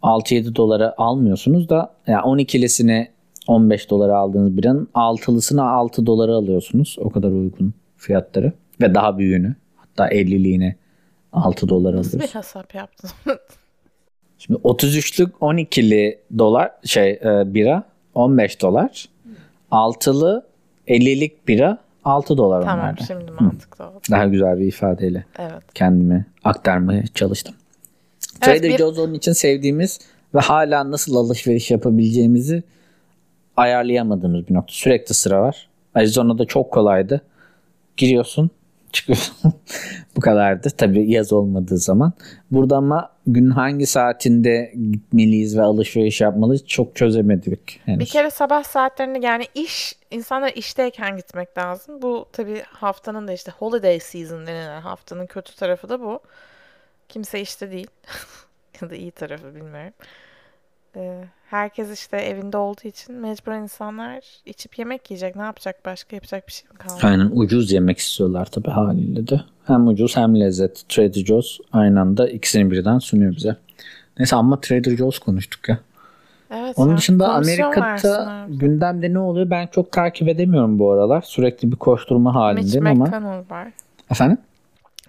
6-7 0.03 0.55
dolara 0.55 0.93
almıyorsunuz 0.97 1.69
da 1.69 1.93
yani 2.07 2.21
12'lisini 2.21 3.07
15 3.47 3.89
dolara 3.89 4.17
aldığınız 4.17 4.57
biranın 4.57 4.87
6'lısını 4.95 5.61
6 5.61 6.05
dolara 6.05 6.35
alıyorsunuz. 6.35 6.95
O 6.99 7.09
kadar 7.09 7.29
uygun 7.29 7.73
fiyatları. 7.97 8.51
Ve 8.81 8.95
daha 8.95 9.17
büyüğünü 9.17 9.55
hatta 9.75 10.09
50'liğine 10.09 10.73
6 11.33 11.69
dolar 11.69 11.95
Nasıl 11.95 12.19
bir 12.19 12.27
hesap 12.27 12.75
yaptın? 12.75 13.09
Şimdi 14.37 14.59
33'lük 14.59 15.31
12'li 15.31 16.19
dolar 16.37 16.71
şey 16.85 17.11
e, 17.11 17.53
bira 17.53 17.83
15 18.15 18.61
dolar. 18.61 19.05
6'lı 19.71 20.45
50'lik 20.87 21.47
bira 21.47 21.77
6 22.05 22.37
dolar 22.37 22.61
tamam 22.61 22.79
onlarda. 22.79 23.03
şimdi 23.03 23.31
mantıklı 23.39 23.85
oldu. 23.85 23.99
Daha 24.11 24.25
güzel 24.25 24.59
bir 24.59 24.65
ifadeyle 24.67 25.25
Evet. 25.39 25.51
kendimi 25.73 26.25
aktarmaya 26.43 27.03
çalıştım. 27.13 27.55
Evet, 28.33 28.41
Trader 28.61 28.73
bir- 28.73 28.77
Joe's 28.77 28.99
onun 28.99 29.13
için 29.13 29.31
sevdiğimiz 29.31 29.99
ve 30.35 30.39
hala 30.39 30.91
nasıl 30.91 31.15
alışveriş 31.15 31.71
yapabileceğimizi 31.71 32.63
ayarlayamadığımız 33.57 34.47
bir 34.47 34.53
nokta. 34.53 34.73
Sürekli 34.73 35.13
sıra 35.13 35.41
var. 35.41 35.67
Arizona'da 35.95 36.45
çok 36.45 36.71
kolaydı. 36.71 37.21
Giriyorsun, 37.97 38.49
çıkıyorsun. 38.93 39.35
Bu 40.15 40.21
kadardı. 40.21 40.69
Tabii 40.77 41.11
yaz 41.11 41.33
olmadığı 41.33 41.77
zaman. 41.77 42.13
Burada 42.51 42.77
ama 42.77 43.09
gün 43.27 43.49
hangi 43.49 43.85
saatinde 43.85 44.73
gitmeliyiz 44.91 45.57
ve 45.57 45.61
alışveriş 45.61 46.21
yapmalıyız 46.21 46.65
çok 46.65 46.95
çözemedik. 46.95 47.81
henüz. 47.85 47.99
Bir 47.99 48.05
kere 48.05 48.29
sabah 48.29 48.63
saatlerinde 48.63 49.19
yani 49.25 49.47
iş 49.55 49.95
insanlar 50.11 50.53
işteyken 50.55 51.17
gitmek 51.17 51.57
lazım. 51.57 52.01
Bu 52.01 52.25
tabii 52.31 52.61
haftanın 52.65 53.27
da 53.27 53.33
işte 53.33 53.51
holiday 53.51 53.99
season 53.99 54.47
denilen 54.47 54.81
haftanın 54.81 55.25
kötü 55.25 55.55
tarafı 55.55 55.89
da 55.89 55.99
bu. 55.99 56.19
Kimse 57.09 57.41
işte 57.41 57.71
değil. 57.71 57.87
ya 58.81 58.89
da 58.89 58.95
iyi 58.95 59.11
tarafı 59.11 59.55
bilmiyorum. 59.55 59.93
Ee, 60.95 61.23
herkes 61.49 61.91
işte 61.91 62.17
evinde 62.17 62.57
olduğu 62.57 62.87
için 62.87 63.15
mecburen 63.15 63.61
insanlar 63.61 64.23
içip 64.45 64.79
yemek 64.79 65.11
yiyecek. 65.11 65.35
Ne 65.35 65.41
yapacak 65.41 65.85
başka 65.85 66.15
yapacak 66.15 66.47
bir 66.47 66.53
şey 66.53 66.69
mi 66.71 66.77
kaldı? 66.77 66.99
Aynen 67.03 67.29
ucuz 67.33 67.71
yemek 67.71 67.97
istiyorlar 67.97 68.45
tabii 68.45 68.69
haliyle 68.69 69.27
de. 69.27 69.41
Hem 69.67 69.87
ucuz 69.87 70.17
hem 70.17 70.39
lezzet. 70.39 70.89
Trader 70.89 71.25
Joe's 71.25 71.57
aynı 71.73 72.01
anda 72.01 72.29
ikisini 72.29 72.71
birden 72.71 72.99
sunuyor 72.99 73.35
bize. 73.35 73.55
Neyse 74.19 74.35
ama 74.35 74.61
Trader 74.61 74.97
Joe's 74.97 75.19
konuştuk 75.19 75.69
ya. 75.69 75.79
Evet 76.51 76.77
Onun 76.77 76.91
ya, 76.91 76.97
dışında 76.97 77.33
Amerika'da 77.33 78.45
gündemde 78.49 79.13
ne 79.13 79.19
oluyor 79.19 79.49
ben 79.49 79.67
çok 79.67 79.91
takip 79.91 80.27
edemiyorum 80.27 80.79
bu 80.79 80.91
aralar. 80.91 81.21
Sürekli 81.21 81.71
bir 81.71 81.75
koşturma 81.75 82.29
Mitch 82.29 82.39
halindeyim 82.39 82.87
ama. 82.87 83.05
McConnell 83.05 83.49
var. 83.49 83.67
Efendim? 84.11 84.37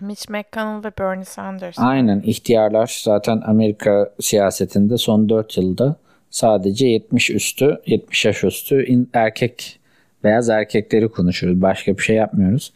Mitch 0.00 0.30
McConnell 0.30 0.84
ve 0.84 0.92
Bernie 0.98 1.24
Sanders. 1.24 1.78
Aynen 1.78 2.20
ihtiyarlar 2.20 3.00
zaten 3.04 3.42
Amerika 3.46 4.12
siyasetinde 4.20 4.96
son 4.98 5.28
4 5.28 5.56
yılda 5.56 5.96
sadece 6.30 6.86
70 6.86 7.30
üstü 7.30 7.78
70 7.86 8.24
yaş 8.24 8.44
üstü 8.44 8.84
in- 8.86 9.10
erkek 9.12 9.78
beyaz 10.24 10.48
erkekleri 10.48 11.08
konuşuyoruz. 11.08 11.62
Başka 11.62 11.96
bir 11.96 12.02
şey 12.02 12.16
yapmıyoruz. 12.16 12.72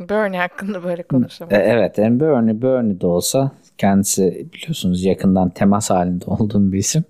Bernie 0.00 0.38
hakkında 0.38 0.84
böyle 0.84 1.00
E, 1.02 1.06
konuşalım. 1.06 1.50
evet 1.54 1.98
yani 1.98 2.20
Bernie, 2.20 2.62
Bernie 2.62 3.00
de 3.00 3.06
olsa 3.06 3.50
kendisi 3.78 4.46
biliyorsunuz 4.54 5.04
yakından 5.04 5.50
temas 5.50 5.90
halinde 5.90 6.24
olduğum 6.26 6.72
bir 6.72 6.78
isim. 6.78 7.04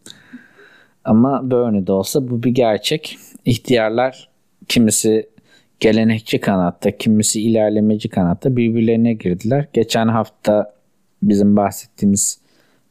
Ama 1.04 1.50
Bernie 1.50 1.86
de 1.86 1.92
olsa 1.92 2.28
bu 2.30 2.42
bir 2.42 2.50
gerçek. 2.50 3.18
İhtiyarlar 3.44 4.28
kimisi 4.68 5.28
gelenekçi 5.80 6.40
kanatta, 6.40 6.96
kimisi 6.96 7.42
ilerlemeci 7.42 8.08
kanatta 8.08 8.56
birbirlerine 8.56 9.12
girdiler. 9.12 9.68
Geçen 9.72 10.08
hafta 10.08 10.74
bizim 11.22 11.56
bahsettiğimiz 11.56 12.40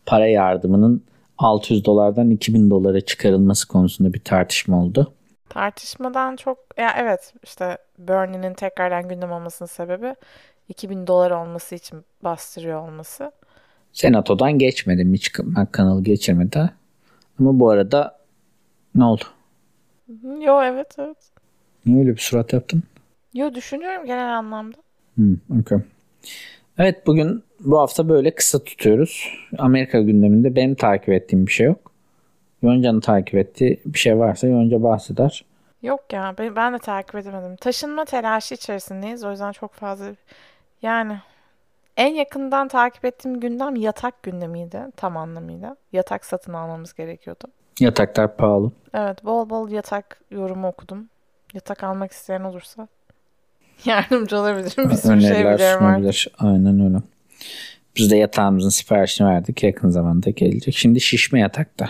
para 0.05 0.27
yardımının 0.27 1.03
600 1.37 1.85
dolardan 1.85 2.29
2000 2.29 2.69
dolara 2.69 3.01
çıkarılması 3.01 3.67
konusunda 3.67 4.13
bir 4.13 4.19
tartışma 4.19 4.83
oldu. 4.83 5.13
Tartışmadan 5.49 6.35
çok 6.35 6.57
ya 6.77 6.95
evet 6.97 7.33
işte 7.43 7.77
Bernie'nin 7.99 8.53
tekrardan 8.53 9.09
gündem 9.09 9.31
olmasının 9.31 9.67
sebebi 9.67 10.15
2000 10.69 11.07
dolar 11.07 11.31
olması 11.31 11.75
için 11.75 12.05
bastırıyor 12.23 12.81
olması. 12.81 13.31
Senatodan 13.93 14.59
geçmedi. 14.59 15.05
Mitch 15.05 15.39
McConnell 15.39 16.03
geçirmedi. 16.03 16.69
Ama 17.39 17.59
bu 17.59 17.69
arada 17.69 18.19
ne 18.95 19.05
oldu? 19.05 19.23
Yo 20.23 20.63
evet 20.63 20.95
evet. 20.99 21.31
Niye 21.87 21.99
öyle 21.99 22.15
bir 22.15 22.21
surat 22.21 22.53
yaptın? 22.53 22.83
Yo 23.33 23.53
düşünüyorum 23.53 24.05
genel 24.05 24.37
anlamda. 24.37 24.77
Hmm, 25.15 25.37
okay. 25.61 25.79
Evet 26.77 27.07
bugün 27.07 27.43
bu 27.59 27.79
hafta 27.79 28.09
böyle 28.09 28.35
kısa 28.35 28.63
tutuyoruz. 28.63 29.29
Amerika 29.57 30.01
gündeminde 30.01 30.55
benim 30.55 30.75
takip 30.75 31.09
ettiğim 31.09 31.47
bir 31.47 31.51
şey 31.51 31.65
yok. 31.67 31.91
Yonca'nın 32.61 32.99
takip 32.99 33.35
ettiği 33.35 33.79
bir 33.85 33.99
şey 33.99 34.17
varsa 34.17 34.47
Yonca 34.47 34.83
bahseder. 34.83 35.45
Yok 35.81 36.13
ya 36.13 36.35
ben, 36.37 36.55
ben 36.55 36.73
de 36.73 36.77
takip 36.77 37.15
edemedim. 37.15 37.55
Taşınma 37.55 38.05
telaşı 38.05 38.55
içerisindeyiz. 38.55 39.23
O 39.23 39.31
yüzden 39.31 39.51
çok 39.51 39.73
fazla 39.73 40.05
yani 40.81 41.17
en 41.97 42.13
yakından 42.13 42.67
takip 42.67 43.05
ettiğim 43.05 43.39
gündem 43.39 43.75
yatak 43.75 44.23
gündemiydi 44.23 44.79
tam 44.95 45.17
anlamıyla. 45.17 45.75
Yatak 45.93 46.25
satın 46.25 46.53
almamız 46.53 46.93
gerekiyordu. 46.93 47.43
Yataklar 47.79 48.37
pahalı. 48.37 48.71
Evet 48.93 49.25
bol 49.25 49.49
bol 49.49 49.69
yatak 49.69 50.21
yorumu 50.31 50.67
okudum. 50.67 51.09
Yatak 51.53 51.83
almak 51.83 52.11
isteyen 52.11 52.41
olursa 52.41 52.87
yardımcı 53.85 54.39
olabilirim. 54.39 54.89
Bir 54.89 54.95
sürü 54.95 55.21
şey 55.21 55.31
Öneriler 55.31 55.55
biliyorum 55.55 55.85
artık. 55.85 56.33
Aynen 56.39 56.79
öyle. 56.85 56.97
Biz 57.95 58.11
de 58.11 58.17
yatağımızın 58.17 58.69
siparişini 58.69 59.27
verdik. 59.27 59.63
Yakın 59.63 59.89
zamanda 59.89 60.29
gelecek. 60.29 60.75
Şimdi 60.77 61.01
şişme 61.01 61.39
yatakta 61.39 61.89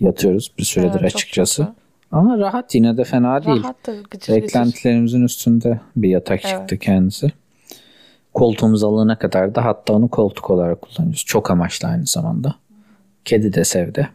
yatıyoruz 0.00 0.52
bir 0.58 0.64
süredir 0.64 1.00
Evet, 1.00 1.14
açıkçası. 1.14 1.62
kötü. 1.62 1.74
Ama 2.12 2.38
rahat 2.38 2.74
yine 2.74 2.96
de 2.96 3.04
fena 3.04 3.44
değil. 3.44 3.62
Rahat 3.62 3.86
da 3.86 3.92
gıcır 3.92 4.10
gıcır. 4.10 4.34
Beklentilerimizin 4.36 5.24
üstünde 5.24 5.80
bir 5.96 6.08
yatak 6.08 6.40
Evet. 6.44 6.54
çıktı 6.58 6.78
kendisi. 6.78 7.32
Koltuğumuz 8.34 8.84
alana 8.84 9.18
kadar 9.18 9.54
da 9.54 9.64
hatta 9.64 9.92
onu 9.92 10.08
koltuk 10.08 10.50
olarak 10.50 10.82
kullanıyoruz. 10.82 11.24
Çok 11.24 11.50
amaçlı 11.50 11.88
aynı 11.88 12.06
zamanda. 12.06 12.54
Kedi 13.24 13.52
de 13.52 13.64
sevdi. 13.64 14.08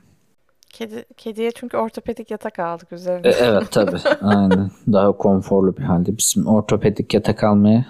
Kedi, 0.80 1.06
kediye 1.18 1.52
çünkü 1.52 1.78
ortopedik 1.78 2.32
yatak 2.32 2.60
aldık 2.60 2.92
üzerine. 2.92 3.28
E, 3.28 3.32
evet 3.32 3.72
tabii. 3.72 3.98
Aynen. 4.22 4.72
Daha 4.92 5.12
konforlu 5.12 5.78
bir 5.78 5.84
halde. 5.84 6.18
Bizim 6.18 6.48
ortopedik 6.48 7.14
yatak 7.14 7.44
almaya 7.44 7.86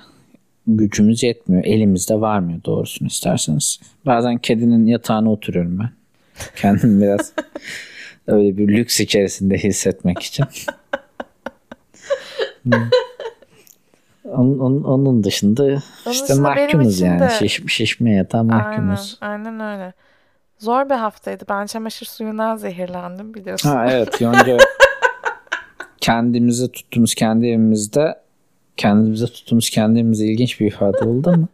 gücümüz 0.67 1.23
yetmiyor. 1.23 1.63
Elimizde 1.63 2.21
varmıyor 2.21 2.63
doğrusunu 2.65 3.07
isterseniz. 3.07 3.79
Bazen 4.05 4.37
kedinin 4.37 4.85
yatağına 4.85 5.31
oturuyorum 5.31 5.79
ben. 5.79 5.89
Kendim 6.55 7.01
biraz 7.01 7.33
öyle 8.27 8.57
bir 8.57 8.67
lüks 8.67 8.99
içerisinde 8.99 9.57
hissetmek 9.57 10.19
için. 10.19 10.45
Hmm. 12.63 12.89
Onun, 14.23 14.59
onun, 14.59 14.83
onun 14.83 15.23
dışında 15.23 15.63
Onun 15.63 15.81
işte 16.13 16.33
mahkumuz 16.33 17.01
yani. 17.01 17.31
Şiş, 17.39 17.61
şişme 17.67 18.11
yatağa 18.13 18.37
Aynen, 18.37 18.55
mahkumuz. 18.55 19.17
aynen 19.21 19.59
öyle. 19.59 19.93
Zor 20.59 20.89
bir 20.89 20.95
haftaydı. 20.95 21.43
Ben 21.49 21.65
çamaşır 21.65 22.05
suyundan 22.05 22.55
zehirlendim 22.55 23.33
biliyorsun. 23.33 23.69
Ha 23.69 23.87
evet 23.91 24.21
Yonca 24.21 24.57
kendimize 26.01 26.71
tuttuğumuz 26.71 27.15
kendi 27.15 27.47
evimizde 27.47 28.15
kendimize 28.77 29.25
tuttuğumuz 29.25 29.69
kendi 29.69 29.99
evimizde 29.99 30.25
ilginç 30.25 30.59
bir 30.59 30.67
ifade 30.67 30.97
oldu 30.97 31.29
ama 31.33 31.47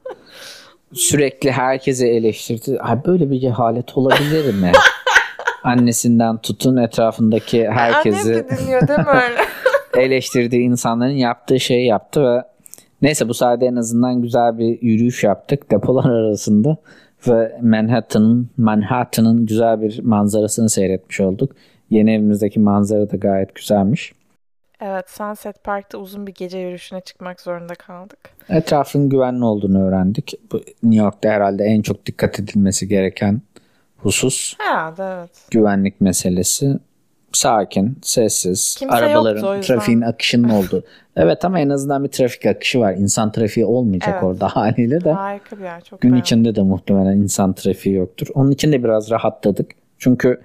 sürekli 0.93 1.51
herkese 1.51 2.07
eleştirdi. 2.07 2.77
Ha 2.77 3.05
böyle 3.05 3.31
bir 3.31 3.39
cehalet 3.39 3.97
olabilir 3.97 4.53
mi? 4.53 4.71
Annesinden 5.63 6.37
tutun 6.37 6.77
etrafındaki 6.77 7.69
Annem 7.69 7.79
herkesi 7.79 8.29
de 8.29 8.49
dinliyor 8.49 8.87
değil 8.87 8.99
mi 8.99 9.05
öyle? 9.07 9.41
eleştirdiği 10.05 10.61
insanların 10.61 11.11
yaptığı 11.11 11.59
şeyi 11.59 11.87
yaptı 11.87 12.23
ve 12.23 12.43
neyse 13.01 13.29
bu 13.29 13.33
sayede 13.33 13.65
en 13.65 13.75
azından 13.75 14.21
güzel 14.21 14.57
bir 14.57 14.81
yürüyüş 14.81 15.23
yaptık 15.23 15.71
depolar 15.71 16.09
arasında 16.09 16.77
ve 17.27 17.57
Manhattan'ın 17.61 18.49
Manhattan'ın 18.57 19.45
güzel 19.45 19.81
bir 19.81 20.03
manzarasını 20.03 20.69
seyretmiş 20.69 21.19
olduk. 21.21 21.55
Yeni 21.89 22.13
evimizdeki 22.13 22.59
manzara 22.59 23.11
da 23.11 23.17
gayet 23.17 23.55
güzelmiş. 23.55 24.13
Evet, 24.81 25.09
Sunset 25.09 25.63
Park'ta 25.63 25.97
uzun 25.97 26.27
bir 26.27 26.33
gece 26.33 26.57
yürüyüşüne 26.57 27.01
çıkmak 27.01 27.41
zorunda 27.41 27.75
kaldık. 27.75 28.19
Etrafın 28.49 29.09
güvenli 29.09 29.45
olduğunu 29.45 29.87
öğrendik. 29.87 30.33
Bu 30.51 30.57
New 30.83 31.03
York'ta 31.03 31.29
herhalde 31.29 31.63
en 31.63 31.81
çok 31.81 32.05
dikkat 32.05 32.39
edilmesi 32.39 32.87
gereken 32.87 33.41
husus 33.97 34.55
Herhalde 34.57 35.03
evet. 35.03 35.47
güvenlik 35.51 36.01
meselesi. 36.01 36.79
Sakin, 37.35 37.97
sessiz, 38.01 38.75
Kimse 38.79 38.95
arabaların, 38.95 39.61
trafiğin 39.61 40.01
akışının 40.01 40.49
olduğu. 40.49 40.83
Evet 41.17 41.45
ama 41.45 41.59
en 41.59 41.69
azından 41.69 42.03
bir 42.03 42.09
trafik 42.09 42.45
akışı 42.45 42.79
var. 42.79 42.93
İnsan 42.93 43.31
trafiği 43.31 43.65
olmayacak 43.65 44.09
Evet. 44.13 44.23
orada 44.23 44.47
haliyle 44.55 45.03
de. 45.03 45.11
Harika 45.11 45.57
bir 45.57 45.63
yer. 45.63 45.81
Çok 45.81 46.01
Gün 46.01 46.11
beğendim. 46.11 46.21
içinde 46.21 46.55
de 46.55 46.61
muhtemelen 46.61 47.17
insan 47.17 47.53
trafiği 47.53 47.95
yoktur. 47.95 48.27
Onun 48.33 48.51
için 48.51 48.71
de 48.71 48.83
biraz 48.83 49.11
rahatladık. 49.11 49.71
Çünkü 49.97 50.41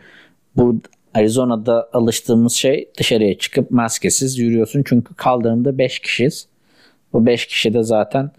bu 0.57 0.81
Arizona'da 1.15 1.89
alıştığımız 1.93 2.53
şey 2.53 2.91
dışarıya 2.99 3.39
çıkıp 3.39 3.71
maskesiz 3.71 4.39
yürüyorsun. 4.39 4.83
Çünkü 4.87 5.15
kaldırımda 5.15 5.79
5 5.79 5.99
kişiyiz. 5.99 6.47
Bu 7.13 7.27
5 7.27 7.47
kişi 7.47 7.75
de 7.75 7.83
zaten 7.83 8.31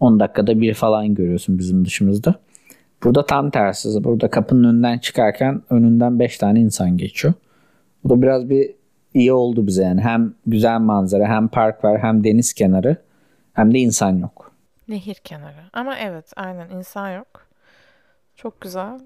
10 0.00 0.20
dakikada 0.20 0.60
bir 0.60 0.74
falan 0.74 1.14
görüyorsun 1.14 1.58
bizim 1.58 1.84
dışımızda. 1.84 2.34
Burada 3.04 3.26
tam 3.26 3.50
tersi. 3.50 4.04
Burada 4.04 4.30
kapının 4.30 4.64
önünden 4.64 4.98
çıkarken 4.98 5.62
önünden 5.70 6.18
5 6.18 6.38
tane 6.38 6.60
insan 6.60 6.96
geçiyor. 6.96 7.34
Bu 8.04 8.10
da 8.10 8.22
biraz 8.22 8.50
bir 8.50 8.74
iyi 9.14 9.32
oldu 9.32 9.66
bize 9.66 9.82
yani. 9.82 10.00
Hem 10.00 10.34
güzel 10.46 10.80
manzara 10.80 11.28
hem 11.28 11.48
park 11.48 11.84
var 11.84 12.02
hem 12.02 12.24
deniz 12.24 12.52
kenarı 12.52 12.96
hem 13.52 13.74
de 13.74 13.78
insan 13.78 14.18
yok. 14.18 14.52
Nehir 14.88 15.14
kenarı. 15.14 15.62
Ama 15.72 15.98
evet 15.98 16.32
aynen 16.36 16.70
insan 16.70 17.10
yok. 17.10 17.46
Çok 18.36 18.60
güzel. 18.60 19.00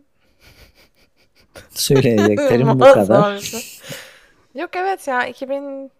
Söyleyeceklerim 1.70 2.68
bu 2.68 2.78
kadar. 2.78 3.52
Yok 4.54 4.70
evet 4.76 5.09
ya 5.09 5.26
2021. 5.26 5.90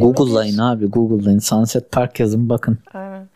Google'layın 0.00 0.58
abi 0.58 0.86
Google'layın. 0.86 1.38
Sunset 1.38 1.92
Park 1.92 2.20
yazın 2.20 2.48
bakın. 2.48 2.78
Aynen. 2.94 3.28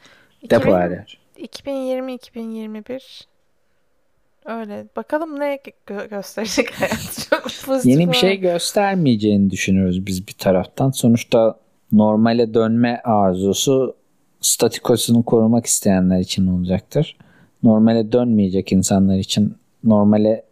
Depo 0.51 0.69
2000 0.69 0.73
her 0.77 0.91
yer. 0.91 1.19
2020-2021 1.39 3.25
öyle. 4.45 4.87
Bakalım 4.97 5.41
ne 5.41 5.59
gö- 5.87 6.09
gösterecek 6.11 6.71
hayat. 6.81 7.29
Çok 7.31 7.43
pozitif 7.67 7.87
Yeni 7.87 8.09
bir 8.13 8.17
şey 8.17 8.41
göstermeyeceğini 8.41 9.51
düşünüyoruz 9.51 10.07
biz 10.07 10.29
bir 10.29 10.33
taraftan. 10.33 10.91
Sonuçta 10.91 11.57
normale 11.93 12.55
dönme 12.55 13.01
arzusu 13.05 13.97
statikosunu 14.41 15.23
korumak 15.23 15.67
isteyenler 15.67 16.21
için 16.21 16.47
olacaktır. 16.47 17.17
Normale 17.63 18.13
dönmeyecek 18.13 18.73
insanlar 18.73 19.17
için 19.17 19.55
normale 19.85 20.45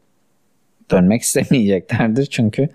dönmek 0.90 1.22
istemeyeceklerdir. 1.22 2.26
Çünkü 2.26 2.68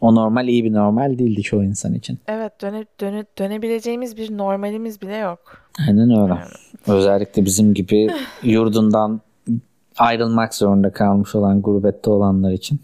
o 0.00 0.14
normal 0.14 0.48
iyi 0.48 0.64
bir 0.64 0.72
normal 0.72 1.18
değildi 1.18 1.42
çoğu 1.42 1.64
insan 1.64 1.94
için. 1.94 2.18
Evet 2.28 2.60
döne, 2.62 2.84
döne, 3.00 3.24
dönebileceğimiz 3.38 4.16
bir 4.16 4.38
normalimiz 4.38 5.02
bile 5.02 5.16
yok. 5.16 5.68
Aynen 5.88 6.22
öyle. 6.22 6.34
Özellikle 6.86 7.44
bizim 7.44 7.74
gibi 7.74 8.10
yurdundan 8.42 9.20
ayrılmak 9.98 10.54
zorunda 10.54 10.92
kalmış 10.92 11.34
olan 11.34 11.62
gurbette 11.62 12.10
olanlar 12.10 12.52
için 12.52 12.80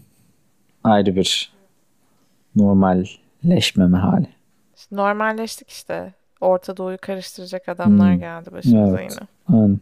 ayrı 0.83 1.15
bir 1.15 1.51
normalleşmeme 2.55 3.97
hali. 3.97 4.27
Normalleştik 4.91 5.69
işte. 5.69 6.13
Orta 6.41 6.77
Doğu'yu 6.77 6.97
karıştıracak 7.01 7.69
adamlar 7.69 8.13
Hmm. 8.13 8.19
geldi 8.19 8.51
başımıza 8.51 9.01
Evet. 9.01 9.11
yine. 9.11 9.59
Aynen. 9.61 9.79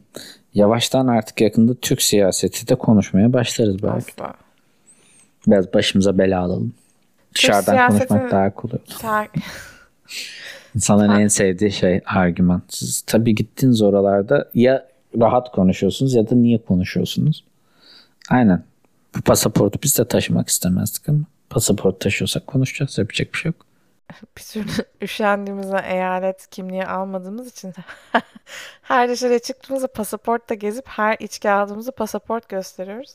Yavaştan 0.53 1.07
artık 1.07 1.41
yakında 1.41 1.73
Türk 1.75 2.01
siyaseti 2.01 2.67
de 2.67 2.75
konuşmaya 2.75 3.33
başlarız 3.33 3.83
belki. 3.83 3.95
Asla. 4.21 4.33
Biraz 5.47 5.73
başımıza 5.73 6.17
bela 6.17 6.41
alalım. 6.41 6.73
Dışarıdan 7.35 7.73
siyasetin- 7.75 8.07
konuşmak 8.07 8.31
daha 8.31 8.53
kolay. 8.53 8.79
Ta- 8.99 9.27
İnsanların 10.75 11.19
en 11.19 11.27
sevdiği 11.27 11.71
şey 11.71 12.01
argüman. 12.05 12.61
Siz 12.69 13.01
tabii 13.01 13.35
gittiğiniz 13.35 13.81
oralarda 13.81 14.49
ya 14.53 14.87
rahat 15.19 15.51
konuşuyorsunuz 15.51 16.13
ya 16.13 16.29
da 16.29 16.35
niye 16.35 16.57
konuşuyorsunuz? 16.57 17.43
Aynen. 18.29 18.63
Bu 19.15 19.21
pasaportu 19.21 19.79
biz 19.83 19.97
de 19.97 20.07
taşımak 20.07 20.49
istemezdik 20.49 21.09
ama 21.09 21.19
pasaport 21.49 21.99
taşıyorsak 21.99 22.47
konuşacağız. 22.47 22.97
Yapacak 22.97 23.33
bir 23.33 23.37
şey 23.37 23.49
yok. 23.49 23.65
bir 24.37 24.43
türlü 24.43 24.85
üşendiğimizden 25.01 25.83
eyalet 25.83 26.47
kimliği 26.47 26.85
almadığımız 26.85 27.51
için 27.51 27.73
her 28.81 29.09
dışarıya 29.09 29.39
çıktığımızda 29.39 29.87
pasaportla 29.87 30.55
gezip 30.55 30.87
her 30.87 31.17
içki 31.19 31.49
aldığımızda 31.49 31.91
pasaport 31.91 32.49
gösteriyoruz. 32.49 33.11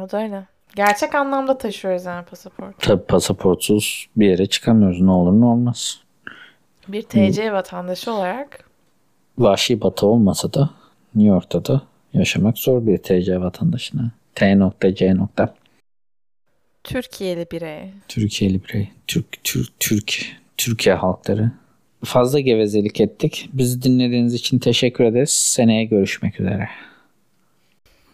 O 0.00 0.10
da 0.10 0.22
öyle. 0.22 0.46
Gerçek 0.76 1.14
anlamda 1.14 1.58
taşıyoruz 1.58 2.04
yani 2.04 2.24
pasaport. 2.24 2.82
Tabii 2.82 3.04
pasaportsuz 3.04 4.08
bir 4.16 4.28
yere 4.28 4.46
çıkamıyoruz. 4.46 5.00
Ne 5.00 5.10
olur 5.10 5.40
ne 5.40 5.44
olmaz. 5.44 6.00
Bir 6.88 7.02
TC 7.02 7.52
vatandaşı 7.52 8.12
olarak 8.12 8.66
Vahşi 9.38 9.80
batı 9.80 10.06
olmasa 10.06 10.52
da 10.52 10.70
New 11.16 11.34
York'ta 11.34 11.64
da 11.64 11.82
yaşamak 12.12 12.58
zor 12.58 12.86
bir 12.86 12.98
TC 12.98 13.40
vatandaşına. 13.40 14.10
T 14.34 14.58
nokta 14.58 14.94
C 14.94 15.16
nokta. 15.16 15.54
Türkiye'li 16.84 17.46
birey. 17.52 17.90
Türkiye'li 18.08 18.64
birey. 18.64 18.88
Türk, 19.06 19.44
Türk, 19.44 19.80
Türk, 19.80 20.36
Türkiye 20.56 20.94
halkları. 20.94 21.50
Fazla 22.04 22.40
gevezelik 22.40 23.00
ettik. 23.00 23.50
Bizi 23.52 23.82
dinlediğiniz 23.82 24.34
için 24.34 24.58
teşekkür 24.58 25.04
ederiz. 25.04 25.30
Seneye 25.30 25.84
görüşmek 25.84 26.40
üzere. 26.40 26.68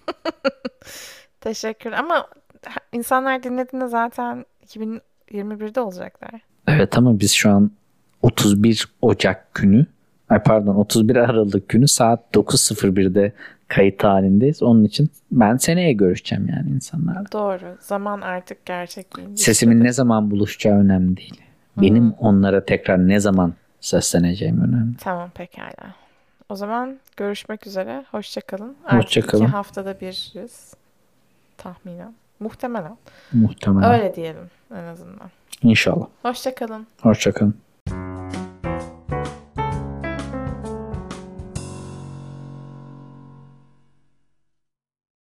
Teşekkür. 1.41 1.93
Ama 1.93 2.29
insanlar 2.93 3.43
dinlediğinde 3.43 3.87
zaten 3.87 4.45
2021'de 4.67 5.81
olacaklar. 5.81 6.31
Evet 6.69 6.99
ama 6.99 7.21
biz 7.21 7.33
şu 7.33 7.51
an 7.51 7.71
31 8.23 8.89
Ocak 9.03 9.55
günü 9.55 9.87
ay 10.33 10.43
pardon 10.43 10.75
31 10.75 11.17
Aralık 11.17 11.69
günü 11.69 11.89
saat 11.89 12.21
9.01'de 12.35 13.33
kayıt 13.69 14.05
halindeyiz. 14.05 14.63
Onun 14.63 14.85
için 14.85 15.11
ben 15.31 15.57
seneye 15.57 15.93
görüşeceğim 15.93 16.49
yani 16.49 16.71
insanlarla. 16.71 17.25
Doğru. 17.33 17.77
Zaman 17.81 18.21
artık 18.21 18.67
gerçek 18.67 19.17
değil. 19.17 19.37
Sesimin 19.37 19.85
ne 19.85 19.93
zaman 19.93 20.31
buluşacağı 20.31 20.79
önemli 20.79 21.17
değil. 21.17 21.41
Benim 21.77 22.13
onlara 22.13 22.65
tekrar 22.65 23.09
ne 23.09 23.21
zaman 23.21 23.55
sesleneceğim 23.81 24.61
önemli. 24.61 24.97
Tamam 24.97 25.31
pekala. 25.31 25.95
O 26.49 26.57
zaman 26.57 26.99
görüşmek 27.17 27.67
üzere. 27.67 28.05
Hoşçakalın. 28.11 28.77
Artık 28.85 29.05
Hoşça 29.05 29.21
kalın. 29.21 29.43
iki 29.43 29.53
haftada 29.53 30.01
biriz. 30.01 30.75
Tahminen. 31.57 32.15
Muhtemelen. 32.41 32.97
Muhtemelen. 33.33 33.93
Öyle 33.93 34.15
diyelim 34.15 34.51
en 34.75 34.85
azından. 34.85 35.31
İnşallah. 35.63 36.07
Hoşçakalın. 36.23 36.87
Hoşçakalın. 37.01 37.55